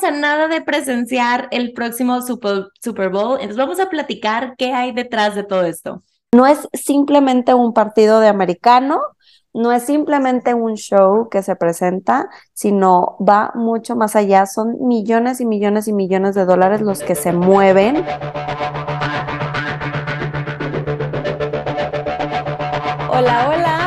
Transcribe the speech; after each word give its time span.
estamos 0.00 0.16
a 0.16 0.20
nada 0.20 0.48
de 0.48 0.62
presenciar 0.62 1.48
el 1.50 1.72
próximo 1.72 2.22
Super, 2.22 2.68
Super 2.80 3.10
Bowl, 3.10 3.34
entonces 3.34 3.56
vamos 3.56 3.80
a 3.80 3.90
platicar 3.90 4.54
qué 4.56 4.72
hay 4.72 4.92
detrás 4.92 5.34
de 5.34 5.42
todo 5.42 5.64
esto. 5.64 6.02
No 6.32 6.46
es 6.46 6.68
simplemente 6.72 7.54
un 7.54 7.74
partido 7.74 8.20
de 8.20 8.28
americano, 8.28 9.00
no 9.52 9.72
es 9.72 9.82
simplemente 9.82 10.54
un 10.54 10.76
show 10.76 11.28
que 11.28 11.42
se 11.42 11.56
presenta, 11.56 12.28
sino 12.52 13.16
va 13.18 13.50
mucho 13.54 13.96
más 13.96 14.14
allá. 14.16 14.46
Son 14.46 14.76
millones 14.80 15.40
y 15.40 15.46
millones 15.46 15.88
y 15.88 15.92
millones 15.92 16.34
de 16.34 16.44
dólares 16.44 16.80
los 16.80 17.00
que 17.02 17.14
se 17.16 17.32
mueven. 17.32 17.96
Hola, 23.12 23.48
hola, 23.50 23.79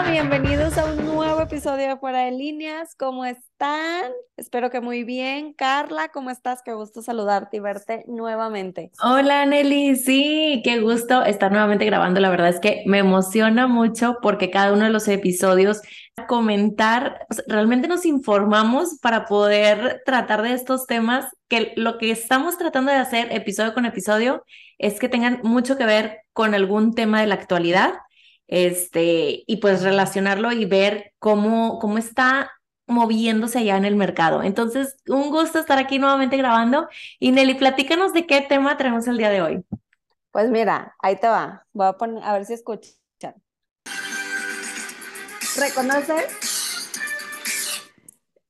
Fuera 1.98 2.26
de 2.26 2.32
Líneas. 2.32 2.96
¿Cómo 2.96 3.26
están? 3.26 4.12
Espero 4.38 4.70
que 4.70 4.82
muy 4.82 5.04
bien. 5.04 5.54
Carla, 5.54 6.10
¿cómo 6.10 6.30
estás? 6.30 6.62
Qué 6.64 6.74
gusto 6.74 7.02
saludarte 7.02 7.58
y 7.58 7.60
verte 7.60 8.04
nuevamente. 8.08 8.92
Hola, 9.04 9.46
Nelly. 9.46 9.96
Sí, 9.96 10.62
qué 10.64 10.80
gusto 10.80 11.24
estar 11.24 11.52
nuevamente 11.52 11.86
grabando. 11.86 12.20
La 12.20 12.30
verdad 12.30 12.50
es 12.50 12.60
que 12.60 12.84
me 12.86 13.00
emociona 13.00 13.68
mucho 13.68 14.18
porque 14.22 14.50
cada 14.50 14.74
uno 14.74 14.86
de 14.86 14.90
los 14.90 15.08
episodios 15.08 15.82
comentar, 16.28 17.26
realmente 17.48 17.88
nos 17.88 18.06
informamos 18.06 19.00
para 19.02 19.26
poder 19.26 20.02
tratar 20.06 20.42
de 20.42 20.54
estos 20.54 20.86
temas, 20.86 21.26
que 21.48 21.74
lo 21.76 21.98
que 21.98 22.12
estamos 22.12 22.58
tratando 22.58 22.92
de 22.92 22.98
hacer 22.98 23.32
episodio 23.32 23.74
con 23.74 23.86
episodio 23.86 24.44
es 24.78 25.00
que 25.00 25.10
tengan 25.10 25.40
mucho 25.44 25.78
que 25.78 25.86
ver 25.86 26.20
con 26.34 26.54
algún 26.54 26.94
tema 26.94 27.22
de 27.22 27.28
la 27.28 27.36
actualidad 27.36 27.94
este, 28.54 29.44
y 29.48 29.58
pues 29.58 29.82
relacionarlo 29.82 30.52
y 30.52 30.66
ver 30.66 31.12
cómo, 31.18 31.80
cómo 31.80 31.98
está 31.98 32.52
moviéndose 32.86 33.58
allá 33.58 33.78
en 33.78 33.86
el 33.86 33.96
mercado. 33.96 34.44
Entonces, 34.44 34.96
un 35.08 35.32
gusto 35.32 35.58
estar 35.58 35.80
aquí 35.80 35.98
nuevamente 35.98 36.38
grabando. 36.38 36.88
Y 37.18 37.32
Nelly, 37.32 37.56
platícanos 37.56 38.14
de 38.14 38.28
qué 38.28 38.42
tema 38.42 38.78
tenemos 38.78 39.08
el 39.08 39.18
día 39.18 39.32
de 39.32 39.42
hoy. 39.42 39.66
Pues 40.32 40.52
mira, 40.52 40.96
ahí 41.00 41.16
te 41.16 41.28
va. 41.28 41.66
Voy 41.74 41.88
a 41.88 41.94
poner, 41.94 42.24
a 42.24 42.34
ver 42.34 42.46
si 42.46 42.54
escuchan. 42.54 42.94
¿Reconoces? 45.58 46.92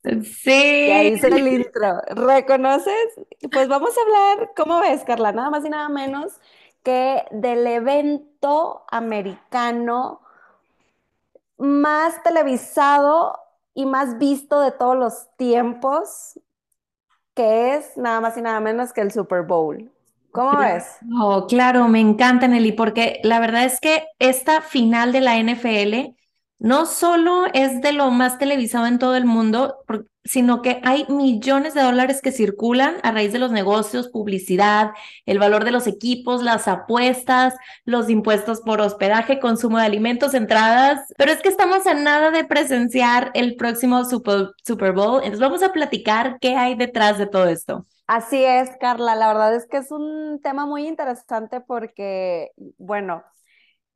Sí. 0.04 0.52
Y 0.52 0.92
ahí 0.92 1.12
dice 1.12 1.28
el 1.28 1.48
intro. 1.48 2.02
¿Reconoces? 2.10 3.08
Pues 3.50 3.70
vamos 3.70 3.94
a 3.98 4.02
hablar, 4.02 4.52
¿cómo 4.54 4.82
ves, 4.82 5.06
Carla? 5.06 5.32
Nada 5.32 5.50
más 5.50 5.64
y 5.64 5.70
nada 5.70 5.88
menos 5.88 6.34
que 6.84 7.24
del 7.32 7.66
evento 7.66 8.86
americano 8.90 10.22
más 11.58 12.22
televisado 12.24 13.40
y 13.74 13.86
más 13.86 14.18
visto 14.20 14.60
de 14.60 14.72
todos 14.72 14.98
los 14.98 15.28
tiempos, 15.38 16.40
que 17.34 17.76
es 17.76 17.98
nada 17.98 18.22
más 18.22 18.38
y 18.38 18.42
nada 18.42 18.60
menos 18.60 18.94
que 18.94 19.02
el 19.02 19.12
Super 19.12 19.44
Bowl. 19.44 19.92
¿Cómo 20.32 20.58
ves? 20.58 20.98
Oh, 21.22 21.46
claro, 21.48 21.88
me 21.88 22.00
encanta, 22.00 22.48
Nelly, 22.48 22.72
porque 22.72 23.20
la 23.24 23.40
verdad 23.40 23.66
es 23.66 23.80
que 23.80 24.08
esta 24.20 24.62
final 24.62 25.12
de 25.12 25.22
la 25.22 25.38
NFL 25.38 26.16
no 26.64 26.86
solo 26.86 27.46
es 27.54 27.82
de 27.82 27.92
lo 27.92 28.10
más 28.10 28.38
televisado 28.38 28.88
en 28.88 28.98
todo 28.98 29.18
el 29.18 29.26
mundo, 29.26 29.84
sino 30.24 30.62
que 30.62 30.80
hay 30.86 31.06
millones 31.10 31.74
de 31.74 31.82
dólares 31.82 32.22
que 32.22 32.32
circulan 32.32 32.96
a 33.04 33.12
raíz 33.12 33.34
de 33.34 33.40
los 33.40 33.52
negocios, 33.52 34.08
publicidad, 34.08 34.92
el 35.26 35.40
valor 35.40 35.66
de 35.66 35.72
los 35.72 35.88
equipos, 35.88 36.42
las 36.42 36.70
apuestas, 36.70 37.54
los 37.84 38.10
impuestos 38.10 38.62
por 38.62 38.80
hospedaje, 38.80 39.42
consumo 39.42 39.78
de 39.78 39.84
alimentos, 39.84 40.34
entradas. 40.34 41.14
Pero 41.18 41.34
es 41.34 41.42
que 41.42 41.50
estamos 41.50 41.86
a 41.86 41.96
nada 41.96 42.32
de 42.32 42.46
presenciar 42.46 43.32
el 43.34 43.58
próximo 43.58 44.06
Super, 44.06 44.52
Super 44.64 44.94
Bowl, 44.94 45.18
entonces 45.18 45.42
vamos 45.42 45.64
a 45.64 45.74
platicar 45.74 46.38
qué 46.40 46.56
hay 46.56 46.76
detrás 46.76 47.18
de 47.18 47.28
todo 47.28 47.48
esto. 47.48 47.86
Así 48.08 48.42
es, 48.42 48.70
Carla. 48.80 49.16
La 49.16 49.28
verdad 49.28 49.54
es 49.54 49.68
que 49.68 49.78
es 49.78 49.92
un 49.92 50.40
tema 50.42 50.66
muy 50.66 50.88
interesante 50.88 51.60
porque, 51.60 52.52
bueno, 52.78 53.22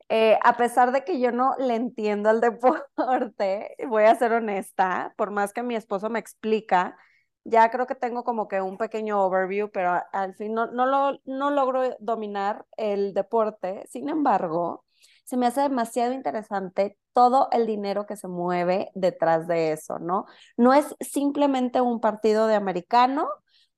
eh, 0.09 0.37
a 0.43 0.57
pesar 0.57 0.91
de 0.91 1.03
que 1.03 1.19
yo 1.19 1.31
no 1.31 1.55
le 1.57 1.75
entiendo 1.75 2.29
al 2.29 2.41
deporte, 2.41 3.75
voy 3.87 4.03
a 4.03 4.15
ser 4.15 4.33
honesta, 4.33 5.13
por 5.17 5.31
más 5.31 5.53
que 5.53 5.63
mi 5.63 5.75
esposo 5.75 6.09
me 6.09 6.19
explica, 6.19 6.97
ya 7.43 7.69
creo 7.71 7.87
que 7.87 7.95
tengo 7.95 8.23
como 8.23 8.47
que 8.47 8.61
un 8.61 8.77
pequeño 8.77 9.21
overview, 9.23 9.69
pero 9.71 10.01
al 10.11 10.35
fin 10.35 10.53
no, 10.53 10.67
no, 10.67 10.85
lo, 10.85 11.19
no 11.25 11.49
logro 11.51 11.95
dominar 11.99 12.65
el 12.75 13.13
deporte. 13.13 13.85
Sin 13.89 14.09
embargo, 14.09 14.85
se 15.23 15.37
me 15.37 15.47
hace 15.47 15.61
demasiado 15.61 16.13
interesante 16.13 16.97
todo 17.13 17.49
el 17.51 17.65
dinero 17.65 18.05
que 18.05 18.15
se 18.17 18.27
mueve 18.27 18.91
detrás 18.95 19.47
de 19.47 19.71
eso, 19.71 19.99
¿no? 19.99 20.25
No 20.57 20.73
es 20.73 20.95
simplemente 20.99 21.81
un 21.81 21.99
partido 22.01 22.47
de 22.47 22.55
americano, 22.55 23.29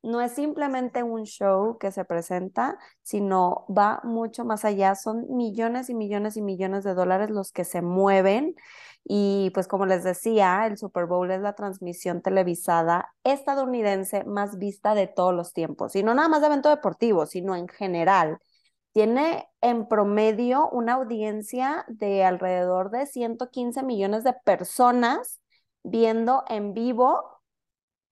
no 0.02 0.22
es 0.22 0.34
simplemente 0.34 1.04
un 1.04 1.26
show 1.26 1.78
que 1.78 1.92
se 1.92 2.06
presenta, 2.06 2.78
sino 3.02 3.66
va 3.68 4.00
mucho 4.04 4.46
más 4.46 4.64
allá. 4.66 4.96
Son 4.96 5.26
millones 5.30 5.90
y 5.90 5.94
millones 5.94 6.38
y 6.38 6.42
millones 6.42 6.84
de 6.84 6.94
dólares 6.94 7.30
los 7.30 7.52
que 7.52 7.66
se 7.66 7.82
mueven. 7.82 8.56
Y 9.04 9.52
pues 9.54 9.68
como 9.68 9.86
les 9.86 10.04
decía, 10.04 10.66
el 10.68 10.78
Super 10.78 11.06
Bowl 11.06 11.30
es 11.32 11.42
la 11.42 11.54
transmisión 11.54 12.22
televisada 12.22 13.14
estadounidense 13.24 14.24
más 14.26 14.58
vista 14.58 14.96
de 14.96 15.08
todos 15.08 15.34
los 15.34 15.54
tiempos. 15.54 15.96
Y 15.96 16.04
no 16.04 16.14
nada 16.14 16.30
más 16.30 16.42
de 16.42 16.48
evento 16.48 16.70
deportivo, 16.70 17.26
sino 17.26 17.56
en 17.56 17.68
general. 17.68 18.40
Tiene 18.92 19.48
en 19.62 19.88
promedio 19.88 20.70
una 20.70 20.94
audiencia 20.94 21.86
de 21.88 22.24
alrededor 22.24 22.90
de 22.92 23.06
115 23.06 23.84
millones 23.84 24.24
de 24.24 24.34
personas 24.34 25.42
viendo 25.84 26.44
en 26.48 26.74
vivo 26.74 27.38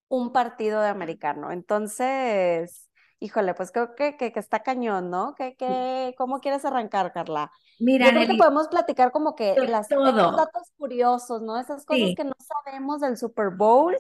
un 0.08 0.32
partido 0.32 0.82
de 0.82 0.90
americano. 0.90 1.52
Entonces, 1.52 2.90
híjole, 3.20 3.54
pues 3.54 3.72
creo 3.72 3.96
que, 3.96 4.16
que, 4.18 4.32
está 4.36 4.62
cañón, 4.62 5.10
¿no? 5.10 5.34
¿Qué, 5.36 5.56
qué, 5.58 6.14
¿Cómo 6.18 6.40
quieres 6.40 6.66
arrancar, 6.66 7.12
Carla? 7.14 7.52
Mira, 7.80 8.08
Yo 8.08 8.12
creo 8.12 8.28
que 8.28 8.38
podemos 8.38 8.68
platicar 8.68 9.12
como 9.12 9.36
que 9.36 9.56
las, 9.68 9.92
esos 9.92 10.16
datos 10.16 10.72
curiosos, 10.78 11.42
¿no? 11.42 11.60
Esas 11.60 11.86
cosas 11.86 12.10
que 12.16 12.24
no 12.24 12.36
sabemos 12.40 13.02
del 13.02 13.18
Super 13.18 13.50
Bowl, 13.52 13.96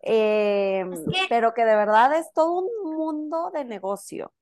em, 0.00 0.90
pero 1.28 1.54
que 1.54 1.64
de 1.64 1.76
verdad 1.76 2.14
es 2.16 2.32
todo 2.32 2.60
un 2.60 2.96
mundo 2.96 3.50
de 3.52 3.64
negocio. 3.64 4.32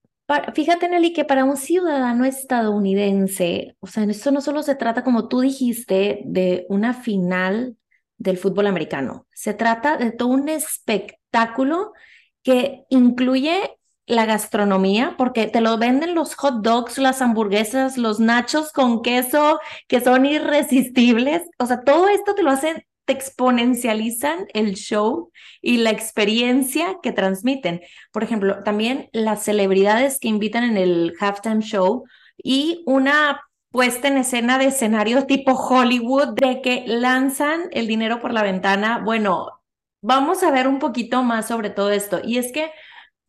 Fíjate, 0.55 0.89
Nelly, 0.89 1.13
que 1.13 1.25
para 1.25 1.45
un 1.45 1.57
ciudadano 1.57 2.25
estadounidense, 2.25 3.77
o 3.81 3.87
sea, 3.87 4.05
esto 4.05 4.31
no 4.31 4.41
solo 4.41 4.63
se 4.63 4.75
trata, 4.75 5.05
como 5.05 5.29
tú 5.29 5.41
dijiste, 5.41 6.23
de 6.25 6.65
una 6.71 6.95
final 6.95 7.77
del 8.23 8.39
fútbol 8.39 8.69
americano. 8.69 9.27
Se 9.35 9.53
trata 9.53 9.97
de 9.97 10.13
todo 10.13 10.29
un 10.29 10.49
espectáculo 10.49 11.93
que 12.43 12.85
incluye 12.89 13.77
la 14.07 14.27
gastronomía, 14.27 15.15
porque 15.17 15.47
te 15.47 15.61
lo 15.61 15.79
venden 15.79 16.15
los 16.15 16.35
hot 16.35 16.63
dogs, 16.63 16.99
las 16.99 17.23
hamburguesas, 17.23 17.97
los 17.99 18.21
nachos 18.21 18.73
con 18.73 19.03
queso, 19.03 19.61
que 19.89 20.01
son 20.01 20.27
irresistibles. 20.27 21.43
O 21.59 21.67
sea, 21.67 21.83
todo 21.83 22.09
esto 22.09 22.35
te 22.35 22.43
lo 22.43 22.51
hacen, 22.51 22.85
te 23.05 23.13
exponencializan 23.13 24.47
el 24.55 24.75
show 24.75 25.31
y 25.61 25.79
la 25.79 25.91
experiencia 25.91 26.99
que 27.03 27.13
transmiten. 27.13 27.81
Por 28.13 28.23
ejemplo, 28.23 28.63
también 28.65 29.09
las 29.13 29.45
celebridades 29.45 30.19
que 30.19 30.29
invitan 30.29 30.65
en 30.65 30.77
el 30.77 31.15
halftime 31.21 31.61
show 31.61 32.05
y 32.37 32.83
una 32.87 33.41
puesta 33.73 34.09
en 34.09 34.19
escena 34.19 34.59
de 34.59 34.67
escenarios 34.67 35.27
tipo 35.27 35.53
Hollywood, 35.55 36.35
de 36.35 36.61
que 36.63 36.85
lanzan 36.87 37.63
el 37.73 37.89
dinero 37.89 38.21
por 38.21 38.33
la 38.33 38.43
ventana. 38.43 39.01
Bueno, 39.05 39.63
vamos 40.03 40.43
a 40.43 40.51
ver 40.51 40.69
un 40.69 40.79
poquito 40.79 41.23
más 41.23 41.49
sobre 41.49 41.71
todo 41.71 41.91
esto. 41.91 42.21
Y 42.23 42.39
es 42.39 42.53
que, 42.53 42.71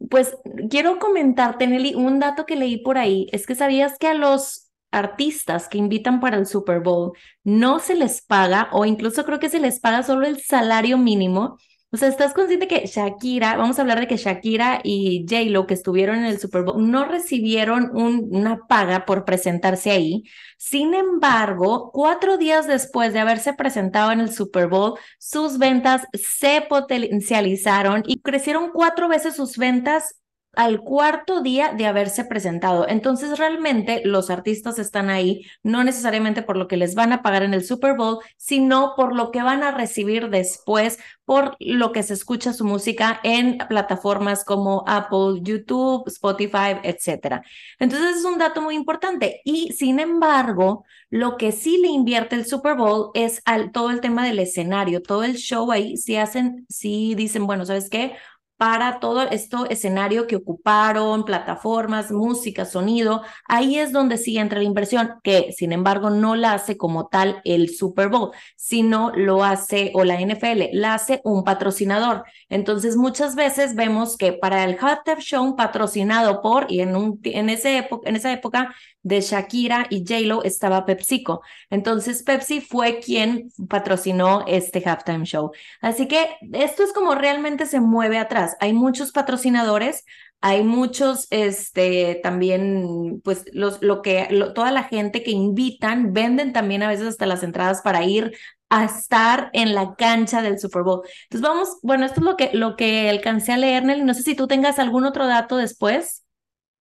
pues, 0.09 0.35
quiero 0.69 0.99
comentarte, 0.99 1.65
Nelly, 1.65 1.95
un 1.95 2.19
dato 2.19 2.45
que 2.45 2.57
leí 2.57 2.77
por 2.77 2.97
ahí, 2.97 3.27
es 3.31 3.47
que 3.47 3.55
sabías 3.55 3.97
que 3.97 4.07
a 4.07 4.13
los 4.13 4.69
artistas 4.91 5.67
que 5.69 5.79
invitan 5.79 6.19
para 6.19 6.37
el 6.37 6.45
Super 6.45 6.81
Bowl 6.81 7.13
no 7.43 7.79
se 7.79 7.95
les 7.95 8.21
paga, 8.21 8.69
o 8.73 8.85
incluso 8.85 9.25
creo 9.25 9.39
que 9.39 9.49
se 9.49 9.59
les 9.59 9.79
paga 9.79 10.03
solo 10.03 10.27
el 10.27 10.41
salario 10.41 10.97
mínimo 10.97 11.57
o 11.93 11.97
sea, 11.97 12.07
¿estás 12.07 12.33
consciente 12.33 12.67
que 12.67 12.87
Shakira, 12.87 13.55
vamos 13.55 13.77
a 13.77 13.83
hablar 13.83 13.99
de 13.99 14.07
que 14.07 14.17
Shakira 14.17 14.81
y 14.83 15.27
J-Lo 15.29 15.67
que 15.67 15.75
estuvieron 15.75 16.17
en 16.17 16.25
el 16.25 16.39
Super 16.39 16.63
Bowl 16.63 16.89
no 16.89 17.05
recibieron 17.05 17.91
una 17.93 18.65
paga 18.67 19.05
por 19.05 19.25
presentarse 19.25 19.91
ahí? 19.91 20.23
Sin 20.57 20.95
embargo, 20.95 21.91
cuatro 21.93 22.37
días 22.37 22.65
después 22.65 23.13
de 23.13 23.19
haberse 23.19 23.53
presentado 23.53 24.11
en 24.11 24.21
el 24.21 24.33
Super 24.33 24.67
Bowl, 24.67 24.97
sus 25.19 25.59
ventas 25.59 26.01
se 26.13 26.65
potencializaron 26.67 28.01
y 28.07 28.21
crecieron 28.21 28.71
cuatro 28.73 29.07
veces 29.07 29.35
sus 29.35 29.57
ventas 29.57 30.15
al 30.55 30.81
cuarto 30.81 31.41
día 31.41 31.73
de 31.73 31.85
haberse 31.85 32.25
presentado. 32.25 32.87
Entonces, 32.87 33.37
realmente 33.37 34.01
los 34.05 34.29
artistas 34.29 34.79
están 34.79 35.09
ahí 35.09 35.45
no 35.63 35.83
necesariamente 35.83 36.41
por 36.43 36.57
lo 36.57 36.67
que 36.67 36.77
les 36.77 36.95
van 36.95 37.11
a 37.13 37.21
pagar 37.21 37.43
en 37.43 37.53
el 37.53 37.63
Super 37.63 37.95
Bowl, 37.95 38.19
sino 38.37 38.93
por 38.95 39.15
lo 39.15 39.31
que 39.31 39.41
van 39.41 39.63
a 39.63 39.71
recibir 39.71 40.29
después, 40.29 40.99
por 41.25 41.55
lo 41.59 41.91
que 41.91 42.03
se 42.03 42.13
escucha 42.13 42.53
su 42.53 42.65
música 42.65 43.19
en 43.23 43.57
plataformas 43.57 44.45
como 44.45 44.83
Apple, 44.87 45.41
YouTube, 45.41 46.07
Spotify, 46.07 46.77
etc. 46.83 47.41
Entonces, 47.79 48.17
es 48.17 48.25
un 48.25 48.37
dato 48.37 48.61
muy 48.61 48.75
importante. 48.75 49.41
Y 49.43 49.73
sin 49.73 49.99
embargo, 49.99 50.85
lo 51.09 51.37
que 51.37 51.51
sí 51.51 51.77
le 51.77 51.89
invierte 51.89 52.35
el 52.35 52.45
Super 52.45 52.75
Bowl 52.75 53.11
es 53.13 53.41
al 53.45 53.71
todo 53.71 53.91
el 53.91 54.01
tema 54.01 54.25
del 54.25 54.39
escenario, 54.39 55.03
todo 55.03 55.23
el 55.23 55.35
show 55.35 55.71
ahí, 55.71 55.95
si 55.97 56.15
hacen, 56.15 56.65
si 56.69 57.15
dicen, 57.15 57.45
bueno, 57.45 57.65
¿sabes 57.65 57.89
qué? 57.89 58.13
Para 58.57 58.99
todo 58.99 59.23
esto 59.23 59.65
escenario 59.69 60.27
que 60.27 60.35
ocuparon, 60.35 61.25
plataformas, 61.25 62.11
música, 62.11 62.65
sonido. 62.65 63.21
Ahí 63.47 63.77
es 63.77 63.91
donde 63.91 64.17
sí 64.17 64.37
entra 64.37 64.59
la 64.59 64.65
inversión, 64.65 65.15
que 65.23 65.51
sin 65.51 65.71
embargo 65.73 66.09
no 66.09 66.35
la 66.35 66.53
hace 66.53 66.77
como 66.77 67.07
tal 67.07 67.41
el 67.43 67.69
Super 67.69 68.09
Bowl, 68.09 68.31
sino 68.55 69.11
lo 69.15 69.43
hace 69.43 69.91
o 69.93 70.03
la 70.03 70.19
NFL, 70.19 70.69
la 70.71 70.93
hace 70.93 71.21
un 71.23 71.43
patrocinador. 71.43 72.23
Entonces 72.49 72.95
muchas 72.95 73.35
veces 73.35 73.75
vemos 73.75 74.17
que 74.17 74.33
para 74.33 74.63
el 74.63 74.77
halftime 74.79 75.21
show 75.21 75.55
patrocinado 75.55 76.41
por, 76.41 76.71
y 76.71 76.81
en, 76.81 76.95
un, 76.95 77.19
en, 77.23 77.49
ese 77.49 77.77
época, 77.77 78.09
en 78.09 78.15
esa 78.15 78.31
época 78.31 78.73
de 79.03 79.19
Shakira 79.21 79.85
y 79.89 80.05
J-Lo 80.07 80.43
estaba 80.43 80.85
PepsiCo. 80.85 81.41
Entonces 81.69 82.23
Pepsi 82.23 82.61
fue 82.61 82.99
quien 82.99 83.49
patrocinó 83.69 84.45
este 84.47 84.81
halftime 84.85 85.25
show. 85.25 85.51
Así 85.81 86.07
que 86.07 86.37
esto 86.53 86.83
es 86.83 86.93
como 86.93 87.13
realmente 87.13 87.65
se 87.65 87.81
mueve 87.81 88.17
atrás. 88.17 88.42
Hay 88.59 88.73
muchos 88.73 89.11
patrocinadores, 89.11 90.05
hay 90.41 90.63
muchos, 90.63 91.27
este, 91.29 92.19
también, 92.21 93.21
pues, 93.23 93.45
los, 93.53 93.81
lo 93.81 94.01
que, 94.01 94.27
toda 94.53 94.71
la 94.71 94.83
gente 94.83 95.23
que 95.23 95.31
invitan, 95.31 96.13
venden 96.13 96.53
también 96.53 96.83
a 96.83 96.89
veces 96.89 97.07
hasta 97.07 97.25
las 97.25 97.43
entradas 97.43 97.81
para 97.81 98.03
ir 98.03 98.33
a 98.69 98.85
estar 98.85 99.49
en 99.53 99.75
la 99.75 99.95
cancha 99.95 100.41
del 100.41 100.59
Super 100.59 100.81
Bowl. 100.81 101.01
Entonces 101.23 101.47
vamos, 101.47 101.77
bueno, 101.83 102.05
esto 102.05 102.21
es 102.21 102.25
lo 102.25 102.35
que, 102.35 102.49
lo 102.53 102.75
que 102.75 103.09
alcancé 103.09 103.53
a 103.53 103.57
leer, 103.57 103.85
Nelly. 103.85 104.03
No 104.03 104.15
sé 104.15 104.23
si 104.23 104.35
tú 104.35 104.47
tengas 104.47 104.79
algún 104.79 105.05
otro 105.05 105.27
dato 105.27 105.57
después. 105.57 106.25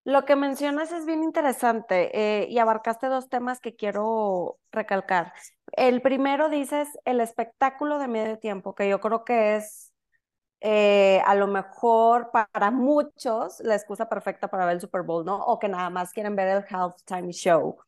Lo 0.05 0.25
que 0.25 0.35
mencionas 0.35 0.91
es 0.91 1.07
bien 1.07 1.23
interesante 1.23 2.11
eh, 2.15 2.49
y 2.49 2.59
abarcaste 2.59 3.07
dos 3.07 3.29
temas 3.29 3.61
que 3.61 3.77
quiero 3.77 4.59
recalcar. 4.73 5.33
El 5.73 6.03
primero 6.03 6.49
dices 6.49 6.89
el 7.05 7.21
espectáculo 7.21 7.99
de 7.99 8.09
medio 8.09 8.39
tiempo, 8.39 8.75
que 8.75 8.89
yo 8.89 9.01
creo 9.01 9.25
que 9.25 9.57
es 9.57 9.92
eh, 10.65 11.21
a 11.27 11.35
lo 11.35 11.49
mejor 11.49 12.31
para 12.31 12.71
muchos 12.71 13.61
la 13.61 13.75
excusa 13.75 14.09
perfecta 14.09 14.49
para 14.49 14.65
ver 14.65 14.77
el 14.77 14.81
Super 14.81 15.03
Bowl, 15.03 15.25
¿no? 15.25 15.37
O 15.45 15.59
que 15.59 15.69
nada 15.69 15.91
más 15.91 16.13
quieren 16.13 16.37
ver 16.37 16.49
el 16.49 16.65
halftime 16.71 17.33
show. 17.33 17.79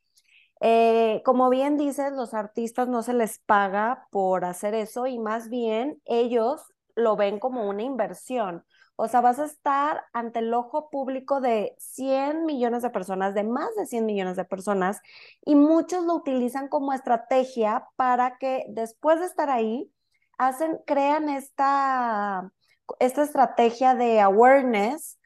Eh, 0.61 1.23
como 1.25 1.51
bien 1.51 1.77
dices, 1.77 2.13
los 2.13 2.35
artistas 2.35 2.89
no 2.89 3.03
se 3.03 3.15
les 3.15 3.39
paga 3.39 4.09
por 4.11 4.45
hacer 4.45 4.75
eso 4.75 5.07
y 5.07 5.19
más 5.19 5.49
bien 5.51 6.01
ellos 6.05 6.63
lo 6.97 7.17
ven 7.17 7.39
como 7.39 7.69
una 7.69 7.83
inversión. 7.83 8.65
O 8.97 9.09
sea, 9.09 9.21
vas 9.21 9.39
a 9.41 9.45
estar 9.47 10.05
ante 10.13 10.39
el 10.41 10.55
ojo 10.55 10.89
público 10.91 11.41
de 11.41 11.75
100 11.79 12.45
millones 12.47 12.83
de 12.83 12.91
personas, 12.91 13.35
de 13.35 13.45
más 13.45 13.75
de 13.77 13.87
100 13.87 14.07
millones 14.07 14.37
de 14.37 14.45
personas, 14.45 15.01
y 15.45 15.55
muchos 15.57 16.05
lo 16.05 16.15
utilizan 16.15 16.69
como 16.69 16.93
estrategia 16.93 17.89
para 17.97 18.39
que 18.39 18.65
después 18.69 19.21
de 19.21 19.27
estar 19.27 19.51
ahí, 19.51 19.93
hacen, 20.39 20.79
crean 20.87 21.29
esta, 21.29 22.53
esta 22.99 23.23
estrategia 23.23 23.95
de 23.95 24.21
awareness 24.21 25.19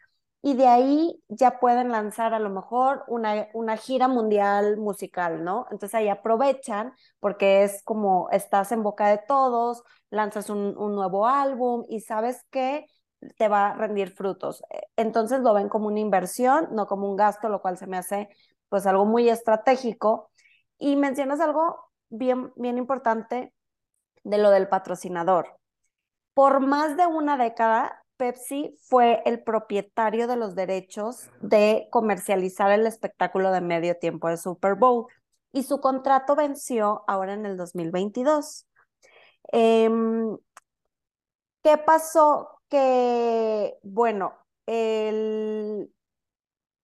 y 0.43 0.55
de 0.55 0.67
ahí 0.69 1.23
ya 1.29 1.59
pueden 1.59 1.91
lanzar 1.91 2.33
a 2.35 2.39
lo 2.39 2.51
mejor 2.51 3.05
una, 3.09 3.49
una 3.55 3.77
gira 3.77 4.07
mundial 4.09 4.77
musical, 4.77 5.45
¿no? 5.45 5.67
Entonces 5.71 5.95
ahí 5.95 6.09
aprovechan 6.09 6.93
porque 7.21 7.65
es 7.65 7.83
como 7.83 8.29
estás 8.31 8.71
en 8.73 8.83
boca 8.83 9.09
de 9.09 9.19
todos, 9.19 9.83
lanzas 10.11 10.49
un, 10.51 10.77
un 10.79 10.95
nuevo 10.95 11.27
álbum 11.27 11.85
y 11.89 12.01
sabes 12.01 12.45
que 12.51 12.87
te 13.37 13.49
va 13.49 13.71
a 13.71 13.75
rendir 13.75 14.11
frutos. 14.13 14.63
Entonces 14.97 15.41
lo 15.41 15.55
ven 15.55 15.69
como 15.69 15.89
una 15.89 16.01
inversión, 16.01 16.69
no 16.73 16.87
como 16.87 17.11
un 17.11 17.17
gasto, 17.17 17.49
lo 17.49 17.61
cual 17.61 17.77
se 17.77 17.87
me 17.87 17.99
hace 17.99 18.29
pues 18.69 18.87
algo 18.87 19.05
muy 19.07 19.29
estratégico. 19.29 20.31
Y 20.79 20.97
mencionas 20.97 21.41
algo 21.41 21.91
bien, 22.09 22.53
bien 22.57 22.79
importante 22.79 23.53
de 24.25 24.39
lo 24.39 24.51
del 24.51 24.69
patrocinador. 24.69 25.59
Por 26.39 26.61
más 26.61 26.97
de 26.97 27.05
una 27.05 27.37
década, 27.37 28.05
Pepsi 28.17 28.79
fue 28.83 29.25
el 29.27 29.43
propietario 29.43 30.29
de 30.29 30.37
los 30.37 30.55
derechos 30.55 31.29
de 31.41 31.89
comercializar 31.91 32.71
el 32.71 32.87
espectáculo 32.87 33.51
de 33.51 33.61
medio 33.61 33.97
tiempo 33.99 34.29
de 34.29 34.37
Super 34.37 34.77
Bowl 34.77 35.07
y 35.51 35.65
su 35.65 35.81
contrato 35.81 36.37
venció 36.37 37.03
ahora 37.09 37.35
en 37.35 37.45
el 37.45 37.57
2022. 37.57 38.69
Em, 39.51 40.39
¿Qué 41.65 41.77
pasó? 41.77 42.61
que, 42.69 43.77
bueno, 43.83 44.39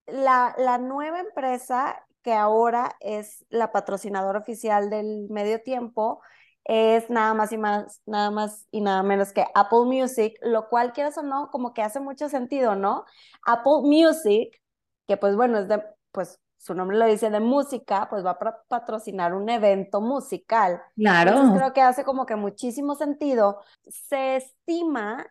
la 0.07 0.79
nueva 0.81 1.21
empresa 1.21 2.05
que 2.23 2.33
ahora 2.33 2.97
es 2.99 3.45
la 3.51 3.71
patrocinadora 3.71 4.41
oficial 4.41 4.91
del 4.91 5.29
medio 5.31 5.63
tiempo 5.63 6.21
es 6.65 7.11
nada 7.11 7.35
más 7.35 7.53
y 7.53 7.59
más, 7.59 8.01
nada 8.07 8.31
más 8.31 8.67
y 8.71 8.81
nada 8.81 9.03
menos 9.03 9.33
que 9.33 9.45
Apple 9.55 9.85
Music, 9.85 10.39
lo 10.43 10.69
cual 10.69 10.93
quieras 10.93 11.19
o 11.19 11.23
no, 11.23 11.51
como 11.51 11.75
que 11.75 11.83
hace 11.83 12.01
mucho 12.01 12.29
sentido, 12.29 12.75
¿no? 12.75 13.05
Apple 13.45 13.83
Music, 13.83 14.61
que 15.07 15.17
pues 15.17 15.37
bueno, 15.37 15.59
es 15.59 15.69
de, 15.69 15.83
pues 16.11 16.41
su 16.57 16.75
nombre 16.75 16.97
lo 16.97 17.05
dice 17.05 17.29
de 17.29 17.41
música, 17.41 18.09
pues 18.09 18.25
va 18.25 18.31
a 18.31 18.63
patrocinar 18.69 19.35
un 19.35 19.51
evento 19.51 20.01
musical. 20.01 20.81
Claro. 20.97 21.33
Entonces 21.33 21.59
creo 21.59 21.73
que 21.75 21.83
hace 21.83 22.05
como 22.05 22.25
que 22.25 22.37
muchísimo 22.37 22.95
sentido. 22.95 23.61
Se 23.87 24.37
estima 24.37 25.27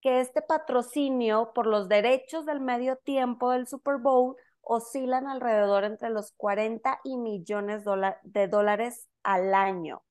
que 0.00 0.20
este 0.20 0.40
patrocinio 0.40 1.52
por 1.52 1.66
los 1.66 1.88
derechos 1.88 2.46
del 2.46 2.60
medio 2.60 2.96
tiempo 2.96 3.50
del 3.50 3.66
Super 3.66 3.98
Bowl 3.98 4.36
oscilan 4.62 5.26
alrededor 5.26 5.84
entre 5.84 6.08
los 6.08 6.32
40 6.32 7.00
y 7.04 7.18
millones 7.18 7.84
de 8.22 8.48
dólares 8.48 9.06
al 9.22 9.52
año. 9.52 10.02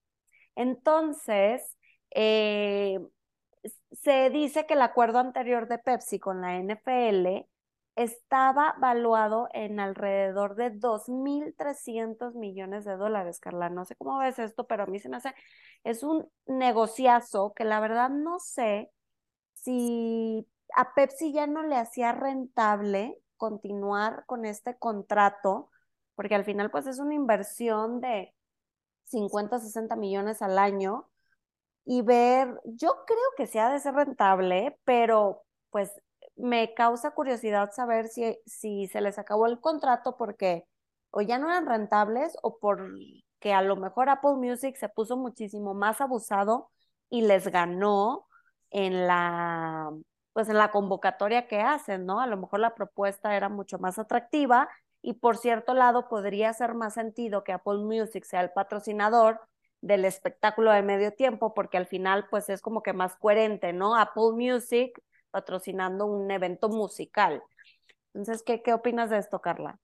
Entonces, 0.59 1.77
eh, 2.11 2.99
se 3.93 4.29
dice 4.29 4.65
que 4.65 4.73
el 4.73 4.81
acuerdo 4.81 5.19
anterior 5.19 5.69
de 5.69 5.77
Pepsi 5.77 6.19
con 6.19 6.41
la 6.41 6.57
NFL 6.57 7.47
estaba 7.95 8.75
valuado 8.77 9.47
en 9.53 9.79
alrededor 9.79 10.55
de 10.55 10.71
2.300 10.71 12.35
millones 12.35 12.83
de 12.83 12.97
dólares, 12.97 13.39
Carla. 13.39 13.69
No 13.69 13.85
sé 13.85 13.95
cómo 13.95 14.17
ves 14.19 14.37
esto, 14.37 14.67
pero 14.67 14.83
a 14.83 14.87
mí 14.87 14.99
se 14.99 15.07
me 15.07 15.15
hace, 15.17 15.33
es 15.85 16.03
un 16.03 16.29
negociazo 16.45 17.53
que 17.53 17.63
la 17.63 17.79
verdad 17.79 18.09
no 18.09 18.39
sé 18.39 18.91
si 19.53 20.45
a 20.75 20.93
Pepsi 20.93 21.31
ya 21.31 21.47
no 21.47 21.63
le 21.63 21.77
hacía 21.77 22.11
rentable 22.11 23.17
continuar 23.37 24.25
con 24.25 24.43
este 24.43 24.77
contrato, 24.77 25.69
porque 26.15 26.35
al 26.35 26.43
final 26.43 26.69
pues 26.69 26.85
es 26.85 26.99
una 26.99 27.15
inversión 27.15 28.01
de 28.01 28.33
50, 29.09 29.59
60 29.59 29.95
millones 29.95 30.41
al 30.41 30.57
año 30.59 31.09
y 31.85 32.01
ver, 32.03 32.59
yo 32.65 33.03
creo 33.07 33.19
que 33.37 33.47
sea 33.47 33.71
de 33.71 33.79
ser 33.79 33.95
rentable, 33.95 34.77
pero 34.85 35.43
pues 35.71 35.91
me 36.35 36.73
causa 36.73 37.11
curiosidad 37.11 37.71
saber 37.73 38.07
si, 38.07 38.37
si 38.45 38.87
se 38.87 39.01
les 39.01 39.19
acabó 39.19 39.47
el 39.47 39.59
contrato 39.59 40.17
porque 40.17 40.65
o 41.11 41.21
ya 41.21 41.37
no 41.39 41.47
eran 41.47 41.65
rentables 41.65 42.37
o 42.43 42.59
porque 42.59 43.53
a 43.53 43.61
lo 43.61 43.75
mejor 43.75 44.09
Apple 44.09 44.35
Music 44.35 44.75
se 44.77 44.89
puso 44.89 45.17
muchísimo 45.17 45.73
más 45.73 46.01
abusado 46.01 46.69
y 47.09 47.21
les 47.23 47.47
ganó 47.47 48.27
en 48.69 49.07
la, 49.07 49.91
pues 50.33 50.49
en 50.49 50.57
la 50.57 50.71
convocatoria 50.71 51.47
que 51.47 51.59
hacen, 51.61 52.05
¿no? 52.05 52.19
A 52.21 52.27
lo 52.27 52.37
mejor 52.37 52.59
la 52.59 52.75
propuesta 52.75 53.35
era 53.35 53.49
mucho 53.49 53.79
más 53.79 53.97
atractiva 53.99 54.69
y 55.01 55.13
por 55.13 55.37
cierto 55.37 55.73
lado 55.73 56.07
podría 56.09 56.49
hacer 56.49 56.73
más 56.73 56.93
sentido 56.95 57.43
que 57.43 57.53
Apple 57.53 57.79
Music 57.79 58.23
sea 58.25 58.41
el 58.41 58.51
patrocinador 58.51 59.39
del 59.81 60.05
espectáculo 60.05 60.71
de 60.71 60.81
medio 60.81 61.13
tiempo 61.13 61.53
porque 61.53 61.77
al 61.77 61.85
final 61.85 62.27
pues 62.29 62.49
es 62.49 62.61
como 62.61 62.83
que 62.83 62.93
más 62.93 63.15
coherente, 63.15 63.73
¿no? 63.73 63.95
Apple 63.95 64.31
Music 64.33 65.01
patrocinando 65.31 66.05
un 66.05 66.29
evento 66.31 66.69
musical. 66.69 67.41
Entonces, 68.13 68.43
¿qué, 68.43 68.61
qué 68.61 68.73
opinas 68.73 69.09
de 69.09 69.19
esto, 69.19 69.39
Carla? 69.39 69.79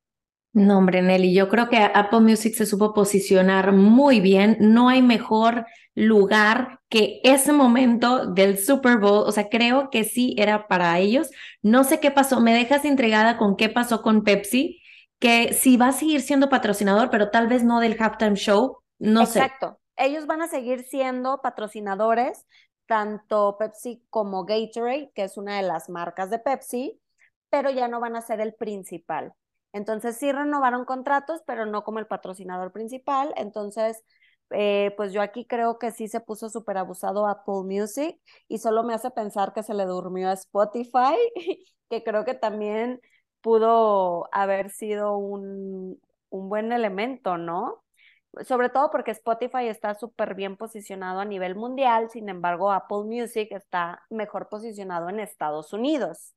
No, 0.53 0.77
hombre, 0.77 1.01
Nelly, 1.01 1.34
yo 1.34 1.50
creo 1.50 1.67
que 1.69 1.77
Apple 1.77 2.22
Music 2.22 2.53
se 2.55 2.65
supo 2.65 2.93
posicionar 2.93 3.74
muy 3.74 4.22
bien. 4.22 4.55
No 4.62 4.88
hay 4.88 5.01
mejor 5.01 5.65
lugar 5.95 6.79
que 6.88 7.19
ese 7.25 7.51
momento 7.51 8.27
del 8.27 8.57
Super 8.57 8.98
Bowl. 8.98 9.27
O 9.27 9.34
sea, 9.34 9.50
creo 9.50 9.89
que 9.89 10.05
sí 10.05 10.34
era 10.38 10.67
para 10.69 10.98
ellos. 11.00 11.29
No 11.62 11.84
sé 11.84 12.00
qué 12.00 12.10
pasó. 12.10 12.39
Me 12.39 12.53
dejas 12.53 12.86
intrigada 12.86 13.38
con 13.38 13.57
qué 13.57 13.67
pasó 13.67 14.01
con 14.01 14.24
Pepsi, 14.24 14.81
que 15.19 15.53
sí 15.53 15.77
va 15.77 15.88
a 15.88 15.91
seguir 15.91 16.22
siendo 16.22 16.50
patrocinador, 16.50 17.10
pero 17.10 17.31
tal 17.31 17.48
vez 17.48 17.63
no 17.63 17.79
del 17.79 17.98
halftime 18.00 18.36
show. 18.36 18.79
No 19.00 19.25
sé. 19.25 19.39
Exacto. 19.39 19.79
Ellos 19.98 20.27
van 20.27 20.41
a 20.41 20.48
seguir 20.48 20.84
siendo 20.84 21.41
patrocinadores, 21.41 22.45
tanto 22.86 23.57
Pepsi 23.57 24.03
como 24.10 24.45
Gatorade, 24.45 25.12
que 25.15 25.24
es 25.24 25.38
una 25.38 25.57
de 25.57 25.63
las 25.63 25.89
marcas 25.89 26.29
de 26.29 26.39
Pepsi, 26.39 27.00
pero 27.50 27.69
ya 27.69 27.88
no 27.88 28.00
van 28.00 28.15
a 28.15 28.22
ser 28.22 28.41
el 28.41 28.53
principal. 28.53 29.34
Entonces 29.72 30.17
sí 30.17 30.31
renovaron 30.31 30.86
contratos, 30.86 31.41
pero 31.45 31.65
no 31.65 31.84
como 31.84 32.00
el 32.00 32.07
patrocinador 32.07 32.72
principal. 32.72 33.34
Entonces, 33.38 34.03
eh, 34.51 34.93
pues 34.95 35.12
yo 35.12 35.22
aquí 35.22 35.45
creo 35.45 35.79
que 35.79 35.91
sí 35.91 36.07
se 36.07 36.19
puso 36.19 36.50
súper 36.50 36.77
abusado 36.77 37.27
Apple 37.27 37.63
Music 37.65 38.19
y 38.48 38.60
solo 38.60 38.84
me 38.84 38.93
hace 38.93 39.12
pensar 39.12 39.53
que 39.53 39.63
se 39.63 39.74
le 39.74 39.86
durmió 39.86 40.29
a 40.29 40.34
Spotify, 40.34 41.15
que 41.89 42.03
creo 42.03 42.25
que 42.25 42.36
también 42.36 43.01
pudo 43.45 44.27
haber 44.31 44.71
sido 44.71 45.17
un, 45.17 46.01
un 46.31 46.49
buen 46.49 46.71
elemento, 46.71 47.37
¿no? 47.37 47.83
sobre 48.43 48.69
todo 48.69 48.91
porque 48.91 49.11
Spotify 49.11 49.67
está 49.67 49.93
súper 49.95 50.35
bien 50.35 50.57
posicionado 50.57 51.19
a 51.19 51.25
nivel 51.25 51.55
mundial, 51.55 52.09
sin 52.09 52.27
embargo 52.27 52.71
Apple 52.71 53.03
Music 53.05 53.49
está 53.51 54.03
mejor 54.09 54.49
posicionado 54.49 55.09
en 55.09 55.19
Estados 55.19 55.73
Unidos. 55.73 56.33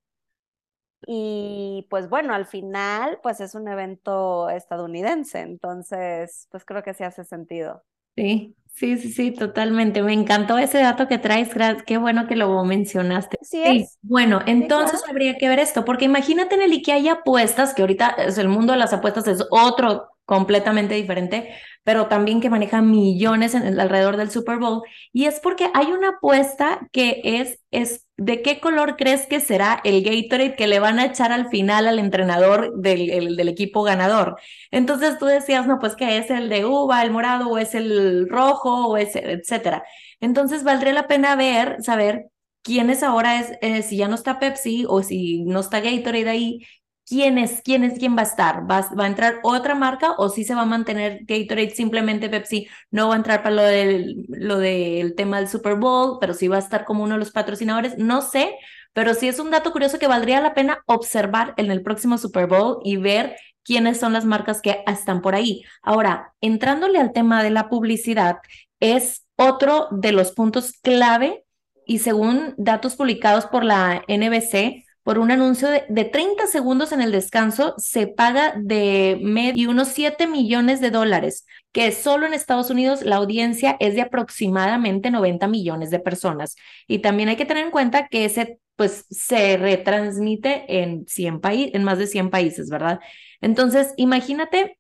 Y 1.07 1.87
pues 1.91 2.09
bueno, 2.09 2.35
al 2.35 2.47
final 2.47 3.19
pues 3.23 3.41
es 3.41 3.55
un 3.55 3.69
evento 3.69 4.51
estadounidense, 4.51 5.41
entonces 5.41 6.47
pues 6.51 6.65
creo 6.65 6.83
que 6.83 6.95
sí 6.95 7.05
hace 7.05 7.25
sentido. 7.25 7.83
Sí, 8.17 8.55
sí, 8.79 8.97
sí, 8.97 9.13
sí, 9.13 9.31
totalmente. 9.33 10.03
Me 10.03 10.13
encantó 10.13 10.59
ese 10.59 10.79
dato 10.79 11.09
que 11.09 11.19
traes, 11.19 11.51
qué 11.85 11.99
bueno 11.99 12.27
que 12.27 12.37
lo 12.37 12.63
mencionaste. 12.65 13.39
Sí, 13.43 13.87
bueno, 14.03 14.41
entonces 14.47 15.03
habría 15.09 15.37
que 15.37 15.49
ver 15.49 15.59
esto, 15.59 15.85
porque 15.85 16.05
imagínate, 16.05 16.57
Nelly, 16.57 16.83
que 16.83 16.93
hay 16.93 17.09
apuestas, 17.09 17.75
que 17.75 17.83
ahorita 17.83 18.11
es 18.11 18.39
el 18.39 18.49
mundo 18.49 18.73
de 18.73 18.79
las 18.79 18.93
apuestas 18.93 19.27
es 19.27 19.45
otro 19.51 20.09
completamente 20.29 20.95
diferente, 20.95 21.55
pero 21.85 22.07
también 22.07 22.43
que 22.43 22.51
maneja 22.51 22.83
millones 22.83 23.55
en, 23.55 23.81
alrededor 23.81 24.19
del 24.19 24.31
Super 24.31 24.59
Bowl. 24.59 24.83
Y 25.11 25.25
es 25.25 25.41
porque 25.41 25.71
hay 25.73 25.87
una 25.87 26.11
apuesta 26.11 26.87
que 26.93 27.23
es, 27.25 27.61
es 27.71 28.07
de 28.19 28.43
qué 28.43 28.61
color 28.61 28.97
crees 28.99 29.27
que 29.27 29.41
será 29.41 29.81
el 29.85 30.03
Gatorade 30.05 30.55
que 30.55 30.67
le 30.67 30.81
van 30.81 30.99
a 30.99 31.07
echar 31.07 31.33
al 31.33 31.49
final 31.49 31.89
al 31.89 31.99
entrenador 31.99 32.77
del, 32.77 33.37
del 33.37 33.49
equipo 33.49 33.83
ganador. 33.85 34.37
Entonces 34.71 35.19
tú 35.19 35.25
decías, 35.25 35.67
no, 35.67 35.79
pues 35.79 35.97
que 35.97 36.19
es 36.19 36.31
el 36.31 36.51
de 36.51 36.67
uva, 36.67 37.03
el 37.03 37.11
morado, 37.11 37.49
o 37.49 37.57
es 37.57 37.75
el 37.75 38.29
rojo, 38.29 38.89
o 38.89 38.99
es, 38.99 39.17
etcétera. 39.17 39.83
Entonces 40.21 40.63
valdría 40.63 40.93
la 40.93 41.07
pena 41.07 41.37
ver, 41.37 41.83
saber 41.83 42.27
quién 42.63 42.91
es 42.91 43.03
ahora, 43.03 43.41
es, 43.41 43.53
eh, 43.63 43.83
si 43.83 43.97
ya 43.97 44.09
no 44.09 44.15
está 44.15 44.39
Pepsi 44.39 44.85
o 44.87 45.03
si 45.03 45.45
no 45.45 45.61
está 45.61 45.81
Gatorade 45.81 46.29
ahí, 46.29 46.61
quién 47.09 47.39
es, 47.39 47.63
quién 47.63 47.85
es, 47.85 47.99
quién 47.99 48.17
va 48.17 48.21
a 48.21 48.25
estar. 48.25 48.71
¿Va, 48.71 48.89
va 48.99 49.05
a 49.05 49.07
entrar 49.07 49.41
otra 49.43 49.75
marca 49.75 50.13
o 50.19 50.29
si 50.29 50.45
se 50.45 50.55
va 50.55 50.63
a 50.63 50.67
mantener 50.67 51.21
Gatorade 51.25 51.71
simplemente 51.71 52.29
Pepsi? 52.29 52.69
No 52.91 53.09
va 53.09 53.15
a 53.15 53.17
entrar 53.17 53.43
para 53.43 53.55
lo 53.55 53.63
del, 53.63 54.27
lo 54.29 54.59
del 54.59 55.15
tema 55.15 55.39
del 55.39 55.49
Super 55.49 55.77
Bowl, 55.77 56.19
pero 56.21 56.35
sí 56.35 56.49
va 56.49 56.57
a 56.57 56.61
estar 56.61 56.85
como 56.85 57.05
uno 57.05 57.15
de 57.15 57.21
los 57.21 57.31
patrocinadores. 57.33 57.97
No 57.99 58.21
sé, 58.23 58.55
pero 58.93 59.15
sí 59.15 59.29
es 59.29 59.39
un 59.39 59.51
dato 59.51 59.73
curioso 59.73 59.99
que 59.99 60.07
valdría 60.07 60.41
la 60.41 60.55
pena 60.55 60.83
observar 60.87 61.55
en 61.57 61.71
el 61.71 61.83
próximo 61.83 62.19
Super 62.19 62.47
Bowl 62.47 62.79
y 62.85 62.97
ver 62.97 63.37
quiénes 63.65 64.01
son 64.01 64.13
las 64.13 64.25
marcas 64.25 64.61
que 64.61 64.83
están 64.87 65.23
por 65.23 65.35
ahí. 65.35 65.63
Ahora, 65.83 66.35
entrándole 66.41 66.99
al 66.99 67.13
tema 67.13 67.43
de 67.43 67.51
la 67.51 67.69
publicidad, 67.69 68.39
es 68.81 69.27
otro 69.37 69.89
de 69.91 70.13
los 70.13 70.33
puntos 70.33 70.73
clave 70.83 71.45
y 71.87 72.01
según 72.01 72.55
datos 72.59 72.97
publicados 72.97 73.47
por 73.47 73.65
la 73.65 74.03
NBC, 74.09 74.85
por 75.09 75.19
un 75.19 75.31
anuncio 75.31 75.71
de, 75.71 76.05
30 76.05 76.47
segundos 76.49 76.93
en 76.93 77.01
el 77.01 77.13
descanso 77.13 77.73
se 77.79 78.09
paga 78.09 78.53
de 78.59 79.19
medio 79.23 79.71
unos 79.71 79.89
7 79.89 80.27
millones 80.27 80.83
de 80.83 80.91
dólares, 80.91 81.47
que 81.73 81.93
solo 81.93 82.27
en 82.27 82.35
Estados 82.35 82.69
Unidos 82.69 83.01
la 83.01 83.17
audiencia 83.17 83.79
es 83.81 83.95
de 83.95 84.03
aproximadamente 84.03 85.11
90 85.11 85.49
millones 85.49 85.91
de 85.91 85.99
personas. 85.99 86.57
Y 86.87 86.99
también 86.99 87.31
hay 87.31 87.37
que 87.37 87.47
tener 87.47 87.65
en 87.65 87.71
cuenta 87.71 88.09
que 88.09 88.27
ese 88.27 88.61
pues 88.77 89.07
se 89.09 89.57
retransmite 89.57 90.83
en 90.83 91.07
100 91.07 91.41
países, 91.41 91.75
en 91.75 91.85
más 91.85 91.97
de 91.97 92.07
100 92.07 92.29
países, 92.29 92.69
¿verdad? 92.69 93.01
Entonces, 93.41 93.95
imagínate 93.97 94.78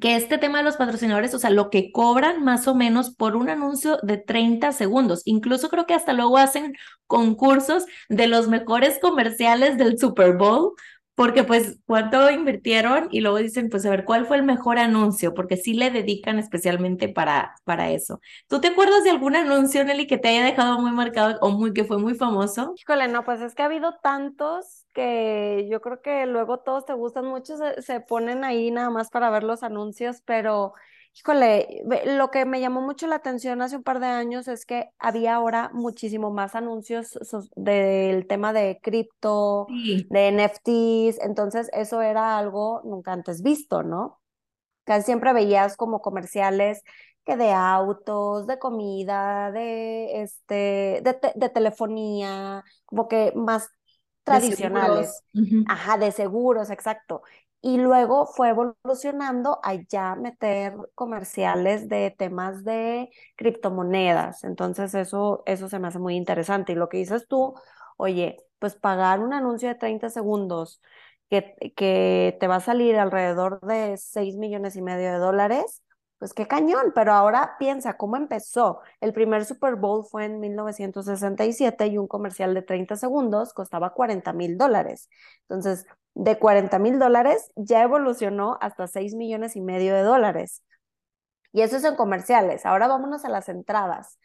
que 0.00 0.16
este 0.16 0.38
tema 0.38 0.58
de 0.58 0.64
los 0.64 0.76
patrocinadores, 0.76 1.34
o 1.34 1.38
sea, 1.38 1.50
lo 1.50 1.70
que 1.70 1.92
cobran 1.92 2.42
más 2.42 2.66
o 2.66 2.74
menos 2.74 3.14
por 3.14 3.36
un 3.36 3.48
anuncio 3.50 3.98
de 4.02 4.16
30 4.16 4.72
segundos. 4.72 5.22
Incluso 5.24 5.68
creo 5.68 5.86
que 5.86 5.94
hasta 5.94 6.12
luego 6.12 6.38
hacen 6.38 6.74
concursos 7.06 7.84
de 8.08 8.26
los 8.26 8.48
mejores 8.48 8.98
comerciales 9.00 9.76
del 9.76 9.98
Super 9.98 10.36
Bowl 10.36 10.74
porque 11.14 11.44
pues 11.44 11.78
cuánto 11.86 12.30
invirtieron 12.30 13.08
y 13.10 13.20
luego 13.20 13.36
dicen, 13.36 13.68
pues 13.68 13.84
a 13.84 13.90
ver, 13.90 14.04
¿cuál 14.04 14.26
fue 14.26 14.38
el 14.38 14.42
mejor 14.44 14.78
anuncio? 14.78 15.34
Porque 15.34 15.56
sí 15.56 15.74
le 15.74 15.90
dedican 15.90 16.38
especialmente 16.38 17.08
para, 17.08 17.54
para 17.64 17.90
eso. 17.90 18.20
¿Tú 18.48 18.60
te 18.60 18.68
acuerdas 18.68 19.04
de 19.04 19.10
algún 19.10 19.36
anuncio, 19.36 19.84
Nelly, 19.84 20.06
que 20.06 20.16
te 20.18 20.28
haya 20.28 20.44
dejado 20.44 20.80
muy 20.80 20.90
marcado 20.92 21.38
o 21.40 21.50
muy, 21.50 21.74
que 21.74 21.84
fue 21.84 21.98
muy 21.98 22.14
famoso? 22.14 22.74
Híjole, 22.76 23.08
no, 23.08 23.24
pues 23.24 23.40
es 23.42 23.54
que 23.54 23.62
ha 23.62 23.66
habido 23.66 23.94
tantos 24.02 24.81
que 24.92 25.68
yo 25.70 25.80
creo 25.80 26.00
que 26.02 26.26
luego 26.26 26.60
todos 26.60 26.84
te 26.84 26.94
gustan 26.94 27.26
mucho, 27.26 27.56
se, 27.56 27.82
se 27.82 28.00
ponen 28.00 28.44
ahí 28.44 28.70
nada 28.70 28.90
más 28.90 29.10
para 29.10 29.30
ver 29.30 29.44
los 29.44 29.62
anuncios, 29.62 30.22
pero 30.24 30.74
Híjole, 31.14 31.82
lo 32.06 32.30
que 32.30 32.46
me 32.46 32.60
llamó 32.60 32.80
mucho 32.80 33.06
la 33.06 33.16
atención 33.16 33.60
hace 33.60 33.76
un 33.76 33.82
par 33.82 34.00
de 34.00 34.06
años 34.06 34.48
es 34.48 34.64
que 34.64 34.90
había 34.98 35.34
ahora 35.34 35.70
muchísimo 35.74 36.30
más 36.30 36.54
anuncios 36.54 37.18
del 37.54 38.26
tema 38.26 38.54
de 38.54 38.80
cripto, 38.82 39.66
de 39.68 40.28
NFTs, 40.28 41.22
entonces 41.22 41.68
eso 41.74 42.00
era 42.00 42.38
algo 42.38 42.80
nunca 42.84 43.12
antes 43.12 43.42
visto, 43.42 43.82
¿no? 43.82 44.20
Casi 44.84 45.04
siempre 45.04 45.34
veías 45.34 45.76
como 45.76 46.00
comerciales 46.00 46.82
que 47.24 47.36
de 47.36 47.52
autos, 47.52 48.46
de 48.46 48.58
comida, 48.58 49.52
de 49.52 50.22
este, 50.22 51.02
de, 51.04 51.48
telefonía, 51.50 52.64
como 52.86 53.06
que 53.06 53.32
más 53.36 53.68
tradicionales. 54.24 55.22
Ajá, 55.66 55.96
de 55.98 56.12
seguros, 56.12 56.70
exacto 56.70 57.22
y 57.62 57.78
luego 57.78 58.26
fue 58.26 58.48
evolucionando 58.50 59.60
a 59.62 59.74
ya 59.74 60.16
meter 60.16 60.74
comerciales 60.96 61.88
de 61.88 62.10
temas 62.10 62.64
de 62.64 63.08
criptomonedas. 63.36 64.42
Entonces 64.42 64.94
eso, 64.94 65.44
eso 65.46 65.68
se 65.68 65.78
me 65.78 65.86
hace 65.88 66.00
muy 66.00 66.16
interesante. 66.16 66.72
Y 66.72 66.74
lo 66.74 66.88
que 66.88 66.96
dices 66.98 67.28
tú, 67.28 67.54
oye, 67.96 68.36
pues 68.58 68.74
pagar 68.74 69.20
un 69.20 69.32
anuncio 69.32 69.68
de 69.68 69.76
30 69.76 70.10
segundos 70.10 70.82
que, 71.30 71.54
que 71.76 72.36
te 72.40 72.48
va 72.48 72.56
a 72.56 72.60
salir 72.60 72.96
alrededor 72.98 73.60
de 73.60 73.96
6 73.96 74.36
millones 74.36 74.74
y 74.74 74.82
medio 74.82 75.12
de 75.12 75.18
dólares, 75.18 75.82
pues 76.22 76.34
qué 76.34 76.46
cañón, 76.46 76.92
pero 76.94 77.12
ahora 77.12 77.56
piensa 77.58 77.96
cómo 77.96 78.16
empezó. 78.16 78.80
El 79.00 79.12
primer 79.12 79.44
Super 79.44 79.74
Bowl 79.74 80.04
fue 80.04 80.26
en 80.26 80.38
1967 80.38 81.88
y 81.88 81.98
un 81.98 82.06
comercial 82.06 82.54
de 82.54 82.62
30 82.62 82.94
segundos 82.94 83.52
costaba 83.52 83.92
40 83.92 84.32
mil 84.32 84.56
dólares. 84.56 85.10
Entonces, 85.48 85.84
de 86.14 86.38
40 86.38 86.78
mil 86.78 87.00
dólares 87.00 87.50
ya 87.56 87.82
evolucionó 87.82 88.56
hasta 88.60 88.86
6 88.86 89.16
millones 89.16 89.56
y 89.56 89.62
medio 89.62 89.96
de 89.96 90.02
dólares. 90.02 90.62
Y 91.52 91.62
eso 91.62 91.76
es 91.76 91.82
en 91.82 91.96
comerciales. 91.96 92.66
Ahora 92.66 92.86
vámonos 92.86 93.24
a 93.24 93.28
las 93.28 93.48
entradas. 93.48 94.20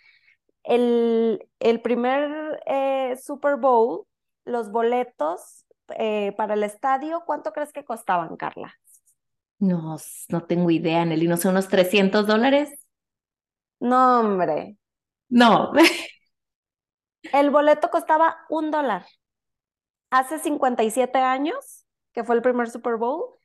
El, 0.64 1.50
el 1.60 1.82
primer 1.82 2.62
eh, 2.68 3.18
Super 3.20 3.56
Bowl, 3.56 4.06
los 4.46 4.72
boletos 4.72 5.66
eh, 5.98 6.32
para 6.38 6.54
el 6.54 6.62
estadio, 6.62 7.24
¿cuánto 7.26 7.54
crees 7.54 7.74
que 7.74 7.84
costaban, 7.84 8.38
Carla? 8.38 8.76
No, 9.60 9.98
no 10.30 10.44
tengo 10.44 10.70
idea, 10.72 11.06
Nelly. 11.06 11.28
No 11.28 11.38
sé, 11.38 11.50
unos 11.50 11.68
300 11.68 12.28
dólares. 12.28 12.70
No, 13.80 14.20
hombre. 14.20 14.78
No. 15.30 15.72
el 17.34 17.50
boleto 17.50 17.90
costaba 17.90 18.38
un 18.50 18.72
dólar. 18.72 19.06
Hace 20.10 20.40
57 20.40 21.20
años 21.20 21.88
que 22.18 22.24
fue 22.24 22.36
el 22.36 22.42
primer 22.42 22.68
Super 22.68 22.96
Bowl, 22.96 23.36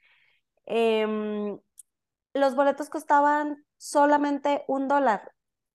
em, 0.64 1.58
los 2.32 2.54
boletos 2.54 2.88
costaban 2.88 3.62
solamente 3.76 4.64
un 4.66 4.88
dólar 4.88 5.30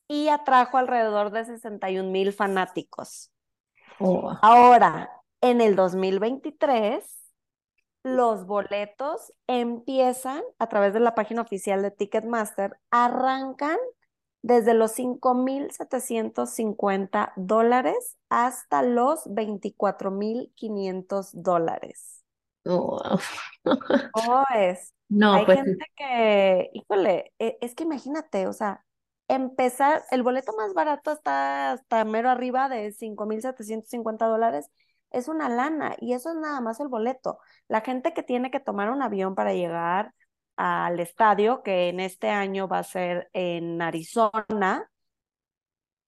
y 0.08 0.29
atrajo 0.29 0.79
alrededor 0.79 1.29
de 1.29 1.46
61 1.46 2.12
mil 2.12 2.34
fanáticos. 2.34 3.32
Oh. 4.00 4.36
Ahora, 4.41 5.12
en 5.41 5.62
el 5.62 5.75
2023, 5.75 7.03
los 8.15 8.45
boletos 8.45 9.33
empiezan 9.47 10.43
a 10.59 10.67
través 10.67 10.93
de 10.93 10.99
la 10.99 11.15
página 11.15 11.41
oficial 11.41 11.81
de 11.81 11.91
Ticketmaster, 11.91 12.77
arrancan 12.91 13.77
desde 14.41 14.73
los 14.73 14.97
5.750 14.97 17.33
dólares 17.35 18.17
hasta 18.29 18.83
los 18.83 19.25
24.500 19.25 21.31
dólares. 21.33 22.23
Oh, 22.65 23.01
es. 24.55 24.93
No, 25.09 25.33
Hay 25.33 25.45
pues 25.45 25.59
gente 25.59 25.85
que, 25.95 26.69
híjole, 26.73 27.33
e, 27.39 27.57
es 27.61 27.75
que 27.75 27.83
imagínate, 27.83 28.47
o 28.47 28.53
sea, 28.53 28.83
empezar, 29.27 30.03
el 30.11 30.23
boleto 30.23 30.53
más 30.57 30.73
barato 30.73 31.11
está 31.11 31.73
hasta 31.73 32.03
mero 32.03 32.29
arriba 32.29 32.67
de 32.67 32.91
5.750 32.91 34.27
dólares, 34.27 34.69
es 35.11 35.27
una 35.27 35.49
lana 35.49 35.95
y 35.99 36.13
eso 36.13 36.31
es 36.31 36.37
nada 36.37 36.61
más 36.61 36.79
el 36.79 36.87
boleto. 36.87 37.39
La 37.67 37.81
gente 37.81 38.13
que 38.13 38.23
tiene 38.23 38.51
que 38.51 38.59
tomar 38.59 38.89
un 38.91 39.01
avión 39.01 39.35
para 39.35 39.53
llegar 39.53 40.13
al 40.57 40.99
estadio, 40.99 41.63
que 41.63 41.89
en 41.89 41.99
este 41.99 42.29
año 42.29 42.67
va 42.67 42.79
a 42.79 42.83
ser 42.83 43.29
en 43.33 43.81
Arizona, 43.81 44.89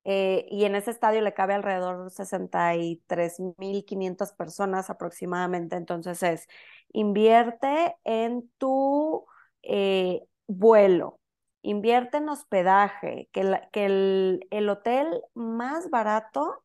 eh, 0.05 0.45
y 0.49 0.65
en 0.65 0.75
ese 0.75 0.91
estadio 0.91 1.21
le 1.21 1.33
cabe 1.33 1.53
alrededor 1.53 2.03
de 2.03 2.09
63.500 2.09 4.33
personas 4.33 4.89
aproximadamente. 4.89 5.75
Entonces 5.75 6.23
es, 6.23 6.47
invierte 6.91 7.95
en 8.03 8.49
tu 8.57 9.25
eh, 9.61 10.25
vuelo, 10.47 11.19
invierte 11.61 12.17
en 12.17 12.29
hospedaje, 12.29 13.29
que, 13.31 13.59
que 13.71 13.85
el, 13.85 14.69
hotel 14.69 15.21
más 15.35 15.89
barato 15.89 16.63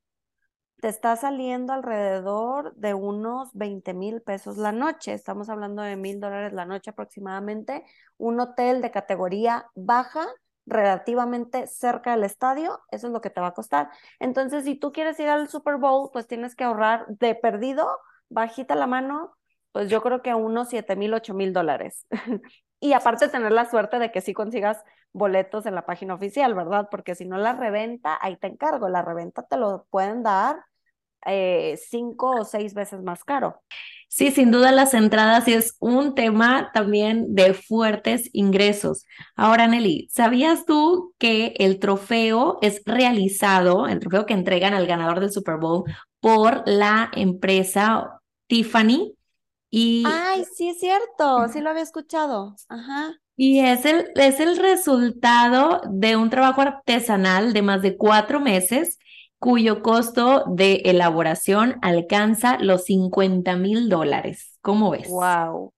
te 0.85 0.91
está 0.91 1.17
saliendo 1.17 1.73
alrededor 1.73 2.75
de 2.75 2.93
unos 2.93 3.49
20 3.55 3.95
mil 3.95 4.21
pesos 4.21 4.59
la 4.59 4.71
noche. 4.71 5.15
Estamos 5.15 5.49
hablando 5.49 5.81
de 5.81 5.97
mil 5.97 6.21
dólares 6.21 6.53
la 6.53 6.67
noche 6.67 6.91
aproximadamente. 6.91 7.87
Un 8.19 8.39
hotel 8.39 8.83
de 8.83 8.91
categoría 8.91 9.71
baja, 9.75 10.27
relativamente 10.67 11.67
cerca 11.69 12.11
del 12.11 12.25
estadio, 12.25 12.83
eso 12.91 13.07
es 13.07 13.15
lo 13.15 13.23
que 13.23 13.31
te 13.31 13.41
va 13.41 13.47
a 13.47 13.55
costar. 13.55 13.89
Entonces, 14.21 14.65
si 14.65 14.75
tú 14.75 14.93
quieres 14.93 15.19
ir 15.21 15.29
al 15.31 15.49
Super 15.49 15.79
Bowl, 15.79 16.11
pues 16.13 16.27
tienes 16.27 16.55
que 16.55 16.65
ahorrar 16.65 17.07
de 17.09 17.35
perdido, 17.35 17.89
bajita 18.29 18.75
la 18.75 18.87
mano, 18.87 19.39
pues 19.73 19.89
yo 19.89 20.03
creo 20.03 20.21
que 20.21 20.35
unos 20.35 20.69
7 20.69 20.97
mil, 20.97 21.15
8 21.15 21.33
mil 21.33 21.55
dólares. 21.55 22.07
y 22.79 22.93
aparte 22.93 23.29
tener 23.29 23.53
la 23.53 23.71
suerte 23.71 23.99
de 23.99 24.13
que 24.13 24.21
sí 24.21 24.35
consigas 24.35 24.85
boletos 25.15 25.65
en 25.65 25.77
la 25.77 25.87
página 25.87 26.13
oficial, 26.13 26.53
¿verdad? 26.53 26.89
Porque 26.91 27.15
si 27.15 27.25
no 27.25 27.39
la 27.39 27.55
reventa, 27.55 28.19
ahí 28.21 28.37
te 28.37 28.49
encargo, 28.49 28.91
la 28.91 29.01
reventa 29.01 29.45
te 29.45 29.57
lo 29.57 29.87
pueden 29.89 30.23
dar 30.23 30.63
eh, 31.27 31.79
cinco 31.89 32.31
o 32.41 32.45
seis 32.45 32.75
veces 32.75 33.03
más 33.03 33.25
caro. 33.25 33.63
Sí, 34.09 34.31
sin 34.31 34.53
duda 34.53 34.71
las 34.71 34.95
entradas 34.95 35.49
es 35.49 35.77
un 35.81 36.15
tema 36.15 36.71
también 36.73 37.35
de 37.35 37.53
fuertes 37.53 38.31
ingresos. 38.33 39.07
Ahora, 39.35 39.67
Nelly, 39.67 40.09
¿sabías 40.13 40.67
tú 40.67 41.15
que 41.19 41.55
el 41.59 41.81
trofeo 41.81 42.59
es 42.63 42.83
realizado, 42.87 43.89
el 43.89 43.99
trofeo 43.99 44.25
que 44.25 44.35
entregan 44.35 44.73
al 44.73 44.87
ganador 44.87 45.19
del 45.19 45.33
Super 45.33 45.57
Bowl 45.57 45.83
por 46.21 46.63
la 46.67 47.11
empresa 47.13 48.21
Tiffany? 48.47 49.15
Y, 49.69 50.05
Ay, 50.07 50.45
sí 50.45 50.69
es 50.69 50.79
cierto, 50.79 51.49
sí 51.53 51.61
lo 51.61 51.71
había 51.71 51.83
escuchado. 51.83 52.55
Ajá. 52.69 53.17
Y 53.37 53.59
es 53.59 53.85
el, 53.85 54.13
es 54.15 54.39
el 54.39 54.57
resultado 54.57 55.81
de 55.91 56.17
un 56.17 56.31
trabajo 56.31 56.61
artesanal 56.61 57.53
de 57.53 57.63
más 57.63 57.83
de 57.83 57.97
cuatro 57.97 58.39
meses, 58.39 58.99
cuyo 59.45 59.83
costo 59.83 60.45
de 60.47 60.81
elaboración 60.87 61.77
alcanza 61.83 62.57
los 62.61 62.87
50 62.87 63.57
mil 63.57 63.91
dólares. 63.91 64.59
¿Cómo 64.63 64.91
ves? 64.91 65.07
Wow. 65.11 65.75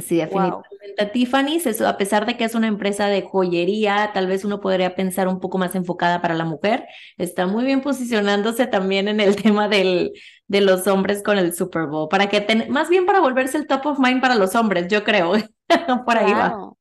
Sí, 0.00 0.16
definitivamente. 0.16 1.06
Tiffany's, 1.12 1.66
eso, 1.66 1.86
a 1.86 1.98
pesar 1.98 2.24
de 2.24 2.38
que 2.38 2.44
es 2.44 2.54
una 2.54 2.66
empresa 2.66 3.08
de 3.08 3.20
joyería, 3.20 4.10
tal 4.14 4.26
vez 4.26 4.42
uno 4.46 4.62
podría 4.62 4.94
pensar 4.94 5.28
un 5.28 5.38
poco 5.38 5.58
más 5.58 5.74
enfocada 5.74 6.22
para 6.22 6.32
la 6.32 6.46
mujer, 6.46 6.86
está 7.18 7.46
muy 7.46 7.62
bien 7.66 7.82
posicionándose 7.82 8.66
también 8.66 9.08
en 9.08 9.20
el 9.20 9.36
tema 9.42 9.68
del, 9.68 10.12
de 10.48 10.62
los 10.62 10.86
hombres 10.86 11.22
con 11.22 11.36
el 11.36 11.52
Super 11.52 11.88
Bowl, 11.88 12.08
para 12.08 12.30
que 12.30 12.66
más 12.70 12.88
bien 12.88 13.04
para 13.04 13.20
volverse 13.20 13.58
el 13.58 13.66
top 13.66 13.84
of 13.84 13.98
mind 13.98 14.22
para 14.22 14.34
los 14.34 14.54
hombres, 14.54 14.88
yo 14.88 15.04
creo. 15.04 15.34
Por 16.06 16.16
ahí 16.16 16.32
va. 16.32 16.72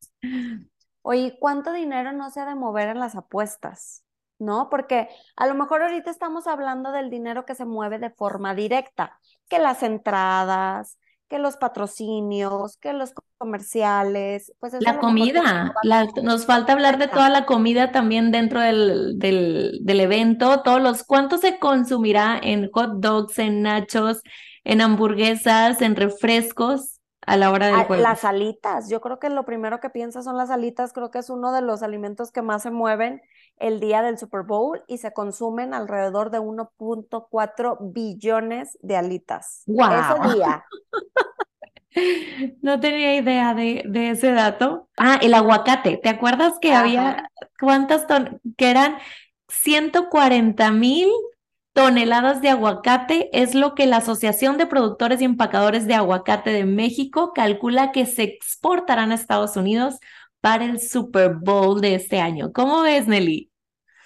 Oye, 1.01 1.35
¿cuánto 1.37 1.73
dinero 1.73 2.13
no 2.13 2.31
se 2.31 2.39
ha 2.39 2.45
de 2.45 2.55
mover 2.55 2.87
en 2.87 2.99
las 2.99 3.17
apuestas? 3.17 4.04
¿No? 4.37 4.69
Porque 4.69 5.07
a 5.37 5.47
lo 5.47 5.55
mejor 5.55 5.81
ahorita 5.81 6.11
estamos 6.11 6.45
hablando 6.45 6.91
del 6.91 7.09
dinero 7.09 7.45
que 7.45 7.55
se 7.55 7.65
mueve 7.65 7.99
de 7.99 8.09
forma 8.09 8.53
directa, 8.53 9.17
que 9.47 9.59
las 9.59 9.81
entradas, 9.81 10.97
que 11.27 11.39
los 11.39 11.57
patrocinios, 11.57 12.77
que 12.77 12.93
los 12.93 13.13
comerciales, 13.37 14.53
pues 14.59 14.73
la 14.79 14.99
comida, 14.99 15.73
nos 16.21 16.45
falta 16.45 16.73
hablar 16.73 16.97
de 16.97 17.07
toda 17.07 17.29
la 17.29 17.45
comida 17.45 17.91
también 17.91 18.31
dentro 18.31 18.59
del, 18.59 19.17
del, 19.17 19.79
del, 19.81 19.99
evento, 19.99 20.61
todos 20.61 20.81
los, 20.81 21.03
¿cuánto 21.03 21.37
se 21.37 21.57
consumirá 21.57 22.39
en 22.41 22.69
hot 22.71 22.97
dogs, 22.97 23.39
en 23.39 23.63
nachos, 23.63 24.21
en 24.63 24.81
hamburguesas, 24.81 25.81
en 25.81 25.95
refrescos 25.95 27.01
a 27.21 27.37
la 27.37 27.51
hora 27.51 27.67
del 27.67 27.75
ah, 27.75 27.85
juego? 27.85 28.03
Las 28.03 28.23
alitas, 28.23 28.87
yo 28.89 29.01
creo 29.01 29.17
que 29.17 29.29
lo 29.29 29.45
primero 29.45 29.79
que 29.79 29.89
piensas 29.89 30.25
son 30.25 30.37
las 30.37 30.51
alitas, 30.51 30.93
creo 30.93 31.09
que 31.09 31.19
es 31.19 31.31
uno 31.31 31.51
de 31.51 31.61
los 31.61 31.81
alimentos 31.81 32.31
que 32.31 32.43
más 32.43 32.61
se 32.61 32.71
mueven 32.71 33.21
el 33.57 33.79
día 33.79 34.01
del 34.01 34.17
Super 34.17 34.43
Bowl 34.43 34.83
y 34.87 34.97
se 34.97 35.13
consumen 35.13 35.73
alrededor 35.73 36.31
de 36.31 36.39
1.4 36.39 37.77
billones 37.81 38.77
de 38.81 38.97
alitas. 38.97 39.63
Wow. 39.67 39.91
Ese 39.91 40.35
día. 40.35 40.65
No 42.61 42.79
tenía 42.81 43.15
idea 43.15 43.53
de, 43.53 43.83
de, 43.85 44.09
ese 44.09 44.33
dato. 44.33 44.89
Ah, 44.97 45.17
el 45.21 45.33
aguacate. 45.33 45.95
¿Te 45.95 46.09
acuerdas 46.09 46.55
que 46.59 46.73
había 46.73 47.29
cuántas 47.57 48.05
ton 48.05 48.41
que 48.57 48.69
eran 48.69 48.97
140 49.47 50.71
mil 50.71 51.07
toneladas 51.71 52.41
de 52.41 52.49
aguacate? 52.49 53.29
Es 53.31 53.55
lo 53.55 53.75
que 53.75 53.85
la 53.85 53.97
Asociación 53.97 54.57
de 54.57 54.65
Productores 54.65 55.21
y 55.21 55.23
Empacadores 55.23 55.87
de 55.87 55.93
Aguacate 55.93 56.49
de 56.49 56.65
México 56.65 57.31
calcula 57.33 57.93
que 57.93 58.05
se 58.05 58.23
exportarán 58.23 59.13
a 59.13 59.15
Estados 59.15 59.55
Unidos 59.55 59.99
para 60.45 60.65
el 60.65 60.79
Super 60.79 61.33
Bowl 61.33 61.81
de 61.81 61.95
este 61.95 62.19
año. 62.19 62.53
¿Cómo 62.53 62.83
ves, 62.83 63.07
Nelly? 63.07 63.51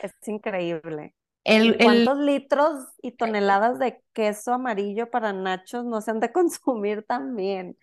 Es 0.02 0.13
increíble. 0.25 1.13
El, 1.43 1.78
¿Cuántos 1.78 2.17
litros 2.19 2.86
y 3.02 3.12
toneladas 3.12 3.78
de 3.78 4.02
queso 4.13 4.54
amarillo 4.54 5.12
para 5.12 5.34
nachos 5.34 5.84
no 5.84 5.99
se 5.99 6.12
han 6.12 6.21
de 6.21 6.32
consumir 6.32 7.04
también? 7.04 7.78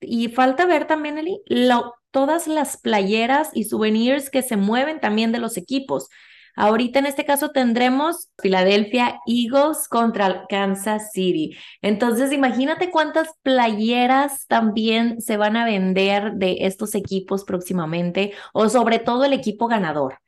Y 0.00 0.30
falta 0.30 0.66
ver 0.66 0.88
también, 0.88 1.18
Eli, 1.18 1.42
lo, 1.46 1.94
todas 2.10 2.48
las 2.48 2.76
playeras 2.76 3.50
y 3.54 3.62
souvenirs 3.62 4.30
que 4.30 4.42
se 4.42 4.56
mueven 4.56 4.98
también 4.98 5.30
de 5.30 5.38
los 5.38 5.56
equipos. 5.56 6.08
Ahorita 6.56 6.98
en 6.98 7.06
este 7.06 7.24
caso 7.24 7.50
tendremos 7.50 8.30
Philadelphia 8.40 9.20
Eagles 9.26 9.88
contra 9.88 10.46
Kansas 10.48 11.12
City. 11.12 11.56
Entonces, 11.82 12.32
imagínate 12.32 12.90
cuántas 12.90 13.28
playeras 13.42 14.46
también 14.46 15.20
se 15.20 15.36
van 15.36 15.56
a 15.56 15.64
vender 15.64 16.32
de 16.34 16.58
estos 16.60 16.94
equipos 16.94 17.44
próximamente 17.44 18.32
o 18.52 18.68
sobre 18.68 18.98
todo 18.98 19.24
el 19.24 19.32
equipo 19.32 19.68
ganador. 19.68 20.18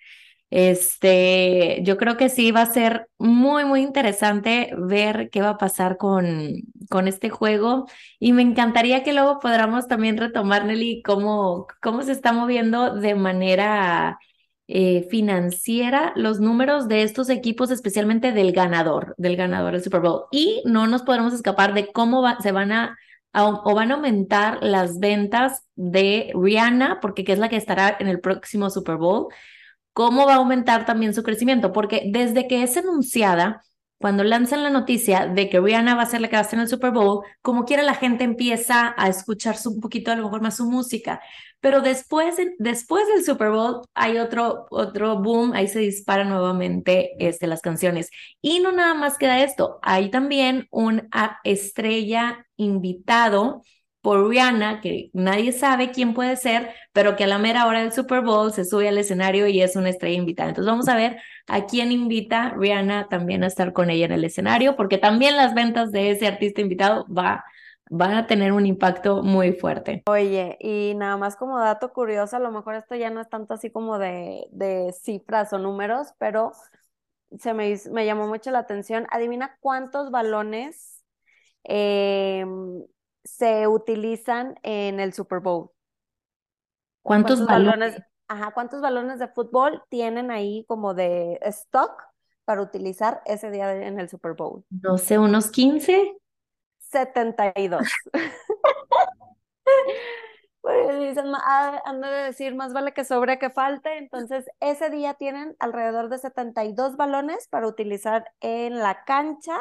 Este, 0.51 1.81
yo 1.83 1.97
creo 1.97 2.19
que 2.19 2.29
sí 2.29 2.51
va 2.53 2.61
a 2.61 2.67
ser 2.67 3.09
muy, 3.19 3.65
muy 3.65 3.81
interesante 3.81 4.75
ver 4.77 5.31
qué 5.31 5.41
va 5.41 5.51
a 5.51 5.59
pasar 5.59 5.97
con, 5.97 6.63
con 6.91 7.09
este 7.09 7.31
juego. 7.31 7.87
Y 8.19 8.35
me 8.35 8.43
encantaría 8.43 9.03
que 9.03 9.15
luego 9.15 9.39
podamos 9.41 9.89
también 9.89 10.19
retomar, 10.19 10.67
Nelly, 10.67 11.03
cómo, 11.03 11.67
cómo 11.81 12.03
se 12.03 12.13
está 12.13 12.33
moviendo 12.35 12.95
de 12.95 13.15
manera 13.15 14.19
eh, 14.69 15.07
financiera 15.11 16.13
los 16.17 16.41
números 16.41 16.89
de 16.89 17.03
estos 17.03 17.29
equipos, 17.29 17.71
especialmente 17.71 18.33
del 18.33 18.53
ganador, 18.53 19.15
del 19.19 19.37
ganador 19.37 19.73
del 19.73 19.83
Super 19.83 20.01
Bowl. 20.01 20.25
Y 20.31 20.63
no 20.65 20.87
nos 20.87 21.03
podremos 21.03 21.35
escapar 21.35 21.75
de 21.75 21.93
cómo 21.93 22.25
se 22.41 22.53
van 22.53 22.73
a, 22.73 22.97
o 23.35 23.75
van 23.75 23.91
a 23.91 23.95
aumentar 23.95 24.59
las 24.63 24.99
ventas 24.99 25.65
de 25.75 26.33
Rihanna, 26.35 27.01
porque 27.01 27.25
es 27.27 27.39
la 27.39 27.49
que 27.49 27.57
estará 27.57 27.97
en 27.99 28.09
el 28.09 28.21
próximo 28.21 28.71
Super 28.71 28.97
Bowl. 28.97 29.29
¿Cómo 29.93 30.27
va 30.27 30.35
a 30.35 30.37
aumentar 30.37 30.87
también 30.87 31.13
su 31.15 31.23
crecimiento? 31.23 31.73
Porque 31.73 32.05
desde 32.11 32.49
que 32.49 32.63
es 32.63 32.77
anunciada, 32.77 33.63
cuando 34.03 34.25
lanzan 34.25 34.65
la 34.65 34.71
noticia 34.71 35.29
de 35.29 35.49
que 35.49 35.61
Rihanna 35.61 35.95
va 35.95 36.03
a 36.03 36.07
ser 36.07 36.21
la 36.21 36.29
que 36.29 36.35
va 36.35 36.41
a 36.41 36.43
estar 36.43 36.59
en 36.59 36.63
el 36.63 36.69
Super 36.69 36.91
Bowl, 36.91 37.25
como 37.41 37.65
quiera 37.65 37.85
la 37.85 37.95
gente 37.95 38.25
empieza 38.25 38.95
a 38.99 39.09
escuchar 39.09 39.55
un 39.67 39.81
poquito 39.81 40.11
a 40.11 40.17
lo 40.17 40.25
mejor 40.25 40.43
más 40.43 40.57
su 40.57 40.69
música. 40.69 41.21
Pero 41.63 41.81
después, 41.81 42.37
después 42.59 43.07
del 43.07 43.25
Super 43.25 43.51
Bowl 43.51 43.83
hay 43.95 44.19
otro, 44.19 44.67
otro 44.71 45.21
boom, 45.21 45.53
ahí 45.55 45.69
se 45.69 45.79
disparan 45.79 46.29
nuevamente 46.29 47.13
este, 47.21 47.47
las 47.47 47.63
canciones. 47.63 48.11
Y 48.41 48.59
no 48.59 48.73
nada 48.73 48.95
más 48.95 49.17
queda 49.17 49.45
esto, 49.45 49.79
hay 49.83 50.11
también 50.11 50.67
un 50.73 51.09
estrella 51.45 52.47
invitado 52.57 53.63
por 54.01 54.29
Rihanna, 54.29 54.81
que 54.81 55.11
nadie 55.13 55.53
sabe 55.53 55.93
quién 55.93 56.15
puede 56.15 56.35
ser, 56.37 56.75
pero 56.93 57.15
que 57.15 57.25
a 57.25 57.29
la 57.29 57.39
mera 57.39 57.67
hora 57.69 57.81
del 57.81 57.93
Super 57.93 58.23
Bowl 58.23 58.53
se 58.53 58.65
sube 58.65 58.89
al 58.89 58.99
escenario 58.99 59.47
y 59.47 59.63
es 59.63 59.77
una 59.77 59.91
estrella 59.91 60.19
invitada. 60.19 60.49
Entonces 60.49 60.71
vamos 60.71 60.89
a 60.89 60.97
ver 60.97 61.19
a 61.47 61.67
quién 61.67 61.93
invita 61.93 62.55
Rihanna 62.59 63.07
también 63.09 63.45
a 63.45 63.47
estar 63.47 63.73
con 63.73 63.89
ella 63.91 64.07
en 64.07 64.13
el 64.13 64.25
escenario, 64.25 64.75
porque 64.75 64.99
también 64.99 65.37
las 65.37 65.55
ventas 65.55 65.93
de 65.93 66.11
ese 66.11 66.27
artista 66.27 66.61
invitado 66.61 67.07
va, 67.07 67.45
van 67.95 68.15
a 68.15 68.27
tener 68.27 68.53
un 68.53 68.65
impacto 68.65 69.23
muy 69.23 69.53
fuerte. 69.53 70.03
Oye, 70.07 70.57
y 70.61 70.95
nada 70.97 71.19
más 71.19 71.37
como 71.37 71.59
dato 71.59 71.93
curioso, 71.93 72.37
a 72.37 72.41
lo 72.41 72.51
mejor 72.51 72.75
esto 72.75 72.95
ya 72.95 73.11
no 73.11 73.21
es 73.21 73.29
tanto 73.29 73.53
así 73.53 73.71
como 73.71 73.99
de, 73.99 74.49
de 74.51 74.95
cifras 74.99 75.53
o 75.53 75.59
números, 75.59 76.15
pero 76.17 76.53
se 77.39 77.53
me, 77.53 77.79
me 77.91 78.07
llamó 78.07 78.27
mucho 78.27 78.51
la 78.51 78.61
atención. 78.61 79.07
Adivina 79.11 79.59
cuántos 79.61 80.11
balones 80.11 81.05
eh, 81.65 82.47
se 83.25 83.69
utilizan 83.69 84.59
en 84.63 84.99
el 84.99 85.13
Super 85.13 85.41
Bowl. 85.41 85.71
¿Cuántos, 87.03 87.45
balones? 87.45 88.01
Ajá, 88.27 88.53
¿cuántos 88.55 88.81
balones 88.81 89.19
de 89.19 89.29
fútbol 89.29 89.83
tienen 89.91 90.31
ahí 90.31 90.65
como 90.67 90.95
de 90.95 91.39
stock 91.43 91.93
para 92.47 92.63
utilizar 92.63 93.21
ese 93.27 93.51
día 93.51 93.87
en 93.87 94.01
el 94.01 94.09
Super 94.09 94.33
Bowl? 94.33 94.65
No 94.71 94.97
sé, 94.97 95.19
unos 95.19 95.51
15. 95.51 96.17
72. 96.93 97.89
pues 100.61 101.01
dicen, 101.01 101.33
ah, 101.35 101.83
han 101.85 102.01
de 102.01 102.09
decir, 102.09 102.55
más 102.55 102.73
vale 102.73 102.93
que 102.93 103.05
sobre 103.05 103.39
que 103.39 103.51
falte. 103.51 103.99
Entonces, 103.99 104.47
ese 104.61 104.91
día 104.91 105.15
tienen 105.15 105.57
alrededor 105.59 106.09
de 106.09 106.19
72 106.19 106.97
balones 106.97 107.49
para 107.49 107.67
utilizar 107.67 108.33
en 108.41 108.79
la 108.79 109.05
cancha 109.05 109.59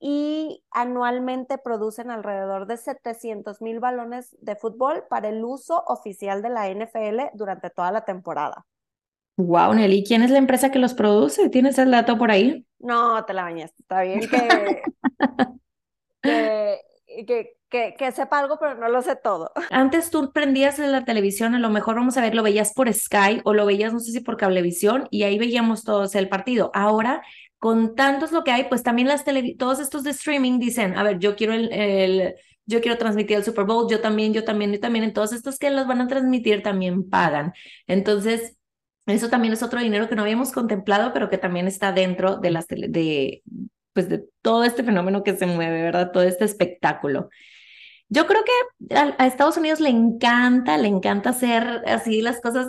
y 0.00 0.64
anualmente 0.70 1.58
producen 1.58 2.10
alrededor 2.10 2.66
de 2.66 2.78
700 2.78 3.60
mil 3.60 3.80
balones 3.80 4.34
de 4.40 4.56
fútbol 4.56 5.04
para 5.10 5.28
el 5.28 5.44
uso 5.44 5.84
oficial 5.86 6.40
de 6.40 6.48
la 6.48 6.70
NFL 6.70 7.34
durante 7.34 7.68
toda 7.68 7.92
la 7.92 8.06
temporada. 8.06 8.66
Wow, 9.36 9.74
Nelly, 9.74 10.04
¿quién 10.04 10.22
es 10.22 10.30
la 10.30 10.38
empresa 10.38 10.70
que 10.70 10.78
los 10.78 10.94
produce? 10.94 11.50
¿Tienes 11.50 11.78
el 11.78 11.90
dato 11.90 12.16
por 12.16 12.30
ahí? 12.30 12.66
No, 12.78 13.22
te 13.24 13.34
la 13.34 13.42
bañaste, 13.42 13.82
está 13.82 14.02
bien 14.02 14.20
que, 14.20 14.82
que, 16.22 17.56
que, 17.68 17.94
que, 17.98 18.12
sepa 18.12 18.38
algo, 18.38 18.58
pero 18.58 18.74
no 18.76 18.88
lo 18.88 19.02
sé 19.02 19.16
todo. 19.16 19.52
Antes 19.70 20.10
tú 20.10 20.32
prendías 20.32 20.78
la 20.78 21.04
televisión, 21.04 21.54
a 21.54 21.58
lo 21.58 21.70
mejor 21.70 21.96
vamos 21.96 22.16
a 22.16 22.22
ver, 22.22 22.34
lo 22.34 22.42
veías 22.42 22.72
por 22.72 22.92
Sky 22.92 23.40
o 23.44 23.54
lo 23.54 23.66
veías, 23.66 23.92
no 23.92 24.00
sé 24.00 24.12
si 24.12 24.20
por 24.20 24.36
cablevisión, 24.36 25.08
y 25.10 25.22
ahí 25.22 25.38
veíamos 25.38 25.84
todos 25.84 26.14
el 26.14 26.28
partido. 26.28 26.70
Ahora, 26.74 27.22
con 27.58 27.94
tantos 27.94 28.32
lo 28.32 28.44
que 28.44 28.52
hay, 28.52 28.64
pues 28.64 28.82
también 28.82 29.08
las 29.08 29.24
tele, 29.24 29.54
todos 29.58 29.80
estos 29.80 30.02
de 30.02 30.10
streaming 30.10 30.58
dicen, 30.58 30.96
a 30.96 31.02
ver, 31.02 31.18
yo 31.18 31.36
quiero 31.36 31.52
el, 31.52 31.72
el 31.72 32.34
yo 32.66 32.80
quiero 32.80 32.96
transmitir 32.98 33.36
el 33.36 33.44
Super 33.44 33.64
Bowl, 33.64 33.90
yo 33.90 34.00
también, 34.00 34.32
yo 34.32 34.44
también, 34.44 34.72
yo 34.72 34.80
también. 34.80 35.04
Entonces, 35.04 35.38
estos 35.38 35.58
que 35.58 35.70
los 35.70 35.86
van 35.86 36.00
a 36.00 36.06
transmitir 36.06 36.62
también 36.62 37.08
pagan. 37.10 37.52
Entonces, 37.86 38.56
eso 39.06 39.28
también 39.28 39.52
es 39.52 39.62
otro 39.62 39.80
dinero 39.80 40.08
que 40.08 40.14
no 40.14 40.22
habíamos 40.22 40.52
contemplado, 40.52 41.12
pero 41.12 41.28
que 41.28 41.38
también 41.38 41.66
está 41.66 41.92
dentro 41.92 42.36
de 42.36 42.50
las 42.50 42.66
de 42.68 43.42
pues 43.92 44.08
de 44.08 44.24
todo 44.42 44.64
este 44.64 44.82
fenómeno 44.84 45.22
que 45.22 45.36
se 45.36 45.46
mueve, 45.46 45.82
¿verdad? 45.82 46.12
Todo 46.12 46.22
este 46.24 46.44
espectáculo. 46.44 47.28
Yo 48.12 48.26
creo 48.26 48.40
que 48.44 48.96
a, 48.96 49.26
Estados 49.28 49.56
Unidos 49.56 49.78
le 49.78 49.88
encanta, 49.88 50.76
le 50.78 50.88
encanta 50.88 51.30
hacer 51.30 51.62
así 51.86 52.22
las 52.22 52.40
cosas, 52.40 52.66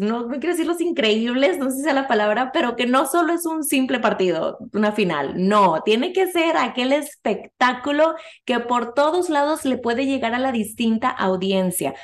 no, 0.00 0.28
quiero 0.28 0.48
decir 0.48 0.66
los 0.66 0.80
increíbles, 0.80 1.58
no 1.58 1.70
sé 1.70 1.76
si 1.76 1.82
sea 1.84 1.92
la 1.92 2.08
palabra, 2.08 2.50
pero 2.52 2.74
que 2.74 2.86
no 2.86 3.06
solo 3.06 3.32
es 3.32 3.46
un 3.46 3.62
simple 3.62 4.00
partido, 4.00 4.58
una 4.72 4.90
final, 4.90 5.34
no, 5.36 5.82
tiene 5.84 6.12
que 6.12 6.26
ser 6.32 6.56
aquel 6.56 6.92
espectáculo 6.92 8.16
que 8.44 8.58
por 8.58 8.92
todos 8.92 9.30
lados 9.30 9.64
le 9.64 9.78
puede 9.78 10.04
llegar 10.04 10.34
a 10.34 10.40
la 10.40 10.50
distinta 10.50 11.10
audiencia, 11.10 11.94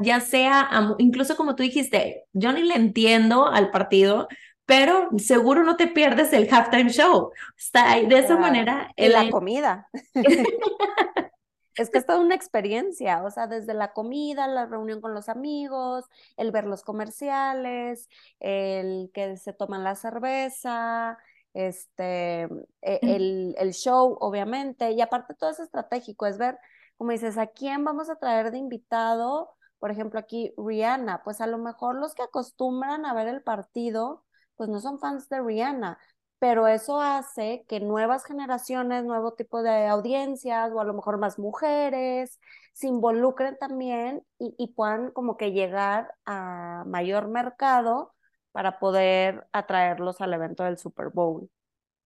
ya 0.00 0.20
sea, 0.20 0.70
incluso 0.98 1.36
como 1.36 1.56
tú 1.56 1.64
dijiste, 1.64 2.22
yo 2.32 2.52
ni 2.52 2.62
le 2.62 2.76
entiendo 2.76 3.48
al 3.48 3.72
partido, 3.72 4.28
pero 4.72 5.10
seguro 5.18 5.64
no 5.64 5.76
te 5.76 5.86
pierdes 5.86 6.32
el 6.32 6.48
halftime 6.50 6.88
show. 6.88 7.30
Está 7.58 7.94
de 8.00 8.18
esa 8.18 8.38
manera. 8.38 8.90
En 8.96 9.12
la 9.12 9.30
comida. 9.30 9.90
Es 11.74 11.88
que 11.88 11.96
es 11.96 12.04
toda 12.04 12.20
una 12.20 12.34
experiencia, 12.34 13.22
o 13.22 13.30
sea, 13.30 13.46
desde 13.46 13.72
la 13.72 13.94
comida, 13.94 14.46
la 14.46 14.66
reunión 14.66 15.00
con 15.00 15.14
los 15.14 15.30
amigos, 15.30 16.04
el 16.36 16.52
ver 16.52 16.66
los 16.66 16.82
comerciales, 16.82 18.10
el 18.40 19.10
que 19.14 19.38
se 19.38 19.54
toman 19.54 19.82
la 19.82 19.94
cerveza, 19.94 21.16
este, 21.54 22.42
e, 22.82 23.00
el, 23.00 23.54
el 23.56 23.72
show, 23.72 24.18
obviamente, 24.20 24.90
y 24.90 25.00
aparte 25.00 25.32
todo 25.32 25.48
es 25.48 25.60
estratégico, 25.60 26.26
es 26.26 26.36
ver, 26.36 26.58
como 26.98 27.12
dices, 27.12 27.38
a 27.38 27.46
quién 27.46 27.84
vamos 27.84 28.10
a 28.10 28.16
traer 28.16 28.50
de 28.50 28.58
invitado, 28.58 29.54
por 29.78 29.90
ejemplo, 29.90 30.20
aquí 30.20 30.52
Rihanna, 30.58 31.22
pues 31.24 31.40
a 31.40 31.46
lo 31.46 31.56
mejor 31.56 31.96
los 31.96 32.14
que 32.14 32.22
acostumbran 32.22 33.06
a 33.06 33.14
ver 33.14 33.28
el 33.28 33.42
partido, 33.42 34.24
pues 34.56 34.68
no 34.70 34.80
son 34.80 34.98
fans 34.98 35.28
de 35.28 35.40
Rihanna, 35.40 35.98
pero 36.38 36.66
eso 36.66 37.00
hace 37.00 37.64
que 37.68 37.80
nuevas 37.80 38.24
generaciones, 38.24 39.04
nuevo 39.04 39.34
tipo 39.34 39.62
de 39.62 39.86
audiencias 39.86 40.72
o 40.72 40.80
a 40.80 40.84
lo 40.84 40.94
mejor 40.94 41.18
más 41.18 41.38
mujeres 41.38 42.40
se 42.72 42.86
involucren 42.88 43.56
también 43.58 44.24
y, 44.38 44.54
y 44.58 44.72
puedan 44.74 45.10
como 45.12 45.36
que 45.36 45.52
llegar 45.52 46.14
a 46.26 46.84
mayor 46.86 47.28
mercado 47.28 48.14
para 48.52 48.78
poder 48.78 49.46
atraerlos 49.52 50.20
al 50.20 50.34
evento 50.34 50.64
del 50.64 50.78
Super 50.78 51.10
Bowl. 51.10 51.50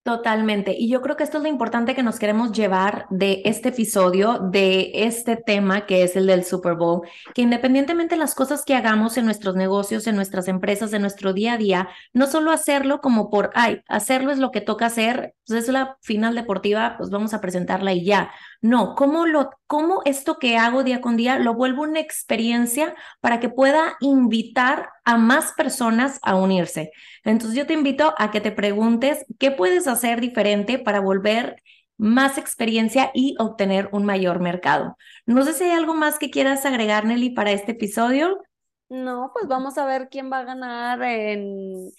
Totalmente. 0.06 0.72
Y 0.78 0.88
yo 0.88 1.02
creo 1.02 1.16
que 1.16 1.24
esto 1.24 1.38
es 1.38 1.42
lo 1.42 1.48
importante 1.48 1.96
que 1.96 2.04
nos 2.04 2.20
queremos 2.20 2.52
llevar 2.52 3.06
de 3.10 3.42
este 3.44 3.70
episodio, 3.70 4.38
de 4.38 4.92
este 4.94 5.34
tema 5.34 5.84
que 5.84 6.04
es 6.04 6.14
el 6.14 6.28
del 6.28 6.44
Super 6.44 6.76
Bowl, 6.76 7.00
que 7.34 7.42
independientemente 7.42 8.14
de 8.14 8.20
las 8.20 8.36
cosas 8.36 8.64
que 8.64 8.76
hagamos 8.76 9.16
en 9.16 9.24
nuestros 9.24 9.56
negocios, 9.56 10.06
en 10.06 10.14
nuestras 10.14 10.46
empresas, 10.46 10.92
en 10.92 11.02
nuestro 11.02 11.32
día 11.32 11.54
a 11.54 11.58
día, 11.58 11.88
no 12.12 12.28
solo 12.28 12.52
hacerlo 12.52 13.00
como 13.00 13.30
por, 13.30 13.50
ay, 13.54 13.82
hacerlo 13.88 14.30
es 14.30 14.38
lo 14.38 14.52
que 14.52 14.60
toca 14.60 14.86
hacer, 14.86 15.34
pues 15.44 15.64
es 15.64 15.68
la 15.72 15.96
final 16.02 16.36
deportiva, 16.36 16.94
pues 16.98 17.10
vamos 17.10 17.34
a 17.34 17.40
presentarla 17.40 17.92
y 17.92 18.04
ya. 18.04 18.30
No, 18.62 18.94
¿cómo, 18.94 19.26
lo, 19.26 19.50
cómo 19.66 20.02
esto 20.04 20.38
que 20.38 20.56
hago 20.56 20.82
día 20.82 21.00
con 21.00 21.16
día 21.16 21.38
lo 21.38 21.54
vuelvo 21.54 21.82
una 21.82 22.00
experiencia 22.00 22.94
para 23.20 23.40
que 23.40 23.48
pueda 23.48 23.96
invitar 24.00 24.90
a 25.04 25.16
más 25.16 25.52
personas 25.52 26.18
a 26.22 26.36
unirse? 26.36 26.90
Entonces 27.24 27.56
yo 27.56 27.66
te 27.66 27.74
invito 27.74 28.14
a 28.18 28.30
que 28.30 28.40
te 28.40 28.52
preguntes 28.52 29.24
qué 29.38 29.50
puedes 29.50 29.86
hacer 29.86 30.20
diferente 30.20 30.78
para 30.78 31.00
volver 31.00 31.62
más 31.98 32.38
experiencia 32.38 33.10
y 33.14 33.34
obtener 33.38 33.88
un 33.92 34.04
mayor 34.04 34.40
mercado. 34.40 34.96
No 35.24 35.42
sé 35.44 35.52
si 35.52 35.64
hay 35.64 35.70
algo 35.70 35.94
más 35.94 36.18
que 36.18 36.30
quieras 36.30 36.66
agregar, 36.66 37.04
Nelly, 37.06 37.30
para 37.30 37.52
este 37.52 37.72
episodio. 37.72 38.42
No, 38.88 39.30
pues 39.32 39.48
vamos 39.48 39.78
a 39.78 39.86
ver 39.86 40.08
quién 40.08 40.30
va 40.30 40.40
a 40.40 40.44
ganar 40.44 41.02
en, 41.02 41.90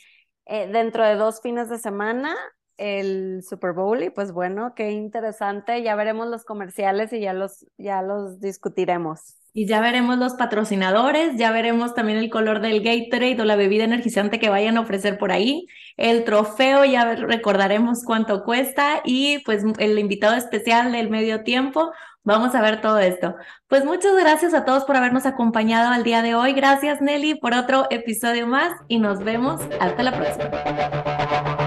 eh, 0.46 0.68
dentro 0.72 1.04
de 1.04 1.16
dos 1.16 1.42
fines 1.42 1.70
de 1.70 1.80
semana 1.80 2.36
el 2.78 3.44
Super 3.48 3.74
Bowl 3.74 4.04
y 4.04 4.10
pues 4.10 4.32
bueno, 4.32 4.74
qué 4.76 4.92
interesante, 4.92 5.82
ya 5.84 5.96
veremos 5.96 6.28
los 6.28 6.46
comerciales 6.46 7.12
y 7.14 7.20
ya 7.20 7.34
los, 7.34 7.66
ya 7.78 8.02
los 8.02 8.40
discutiremos. 8.40 9.36
Y 9.54 9.66
ya 9.66 9.82
veremos 9.82 10.20
los 10.20 10.36
patrocinadores, 10.36 11.36
ya 11.36 11.52
veremos 11.52 11.96
también 11.96 12.20
el 12.20 12.30
color 12.30 12.62
del 12.62 12.84
Gatorade 12.84 13.42
o 13.42 13.46
la 13.46 13.56
bebida 13.56 13.86
energizante 13.86 14.40
que 14.40 14.50
vayan 14.50 14.78
a 14.78 14.82
ofrecer 14.82 15.18
por 15.18 15.32
ahí, 15.32 15.66
el 15.98 16.26
trofeo, 16.26 16.86
ya 16.86 17.16
recordaremos 17.16 18.04
cuánto 18.06 18.44
cuesta 18.44 19.02
y 19.04 19.40
pues 19.40 19.64
el 19.80 19.98
invitado 19.98 20.36
especial 20.36 20.92
del 20.92 21.10
medio 21.10 21.44
tiempo. 21.44 21.92
Vamos 22.24 22.54
a 22.54 22.62
ver 22.62 22.82
todo 22.82 23.00
esto. 23.00 23.36
Pues 23.68 23.84
muchas 23.84 24.14
gracias 24.16 24.54
a 24.54 24.64
todos 24.64 24.84
por 24.84 24.96
habernos 24.96 25.26
acompañado 25.26 25.92
al 25.92 26.04
día 26.04 26.22
de 26.22 26.36
hoy. 26.36 26.54
Gracias 26.54 27.02
Nelly 27.02 27.36
por 27.36 27.56
otro 27.56 27.88
episodio 27.90 28.46
más 28.46 28.74
y 28.88 29.00
nos 29.00 29.24
vemos 29.24 29.62
hasta 29.80 30.04
la 30.04 30.12
próxima. 30.12 31.67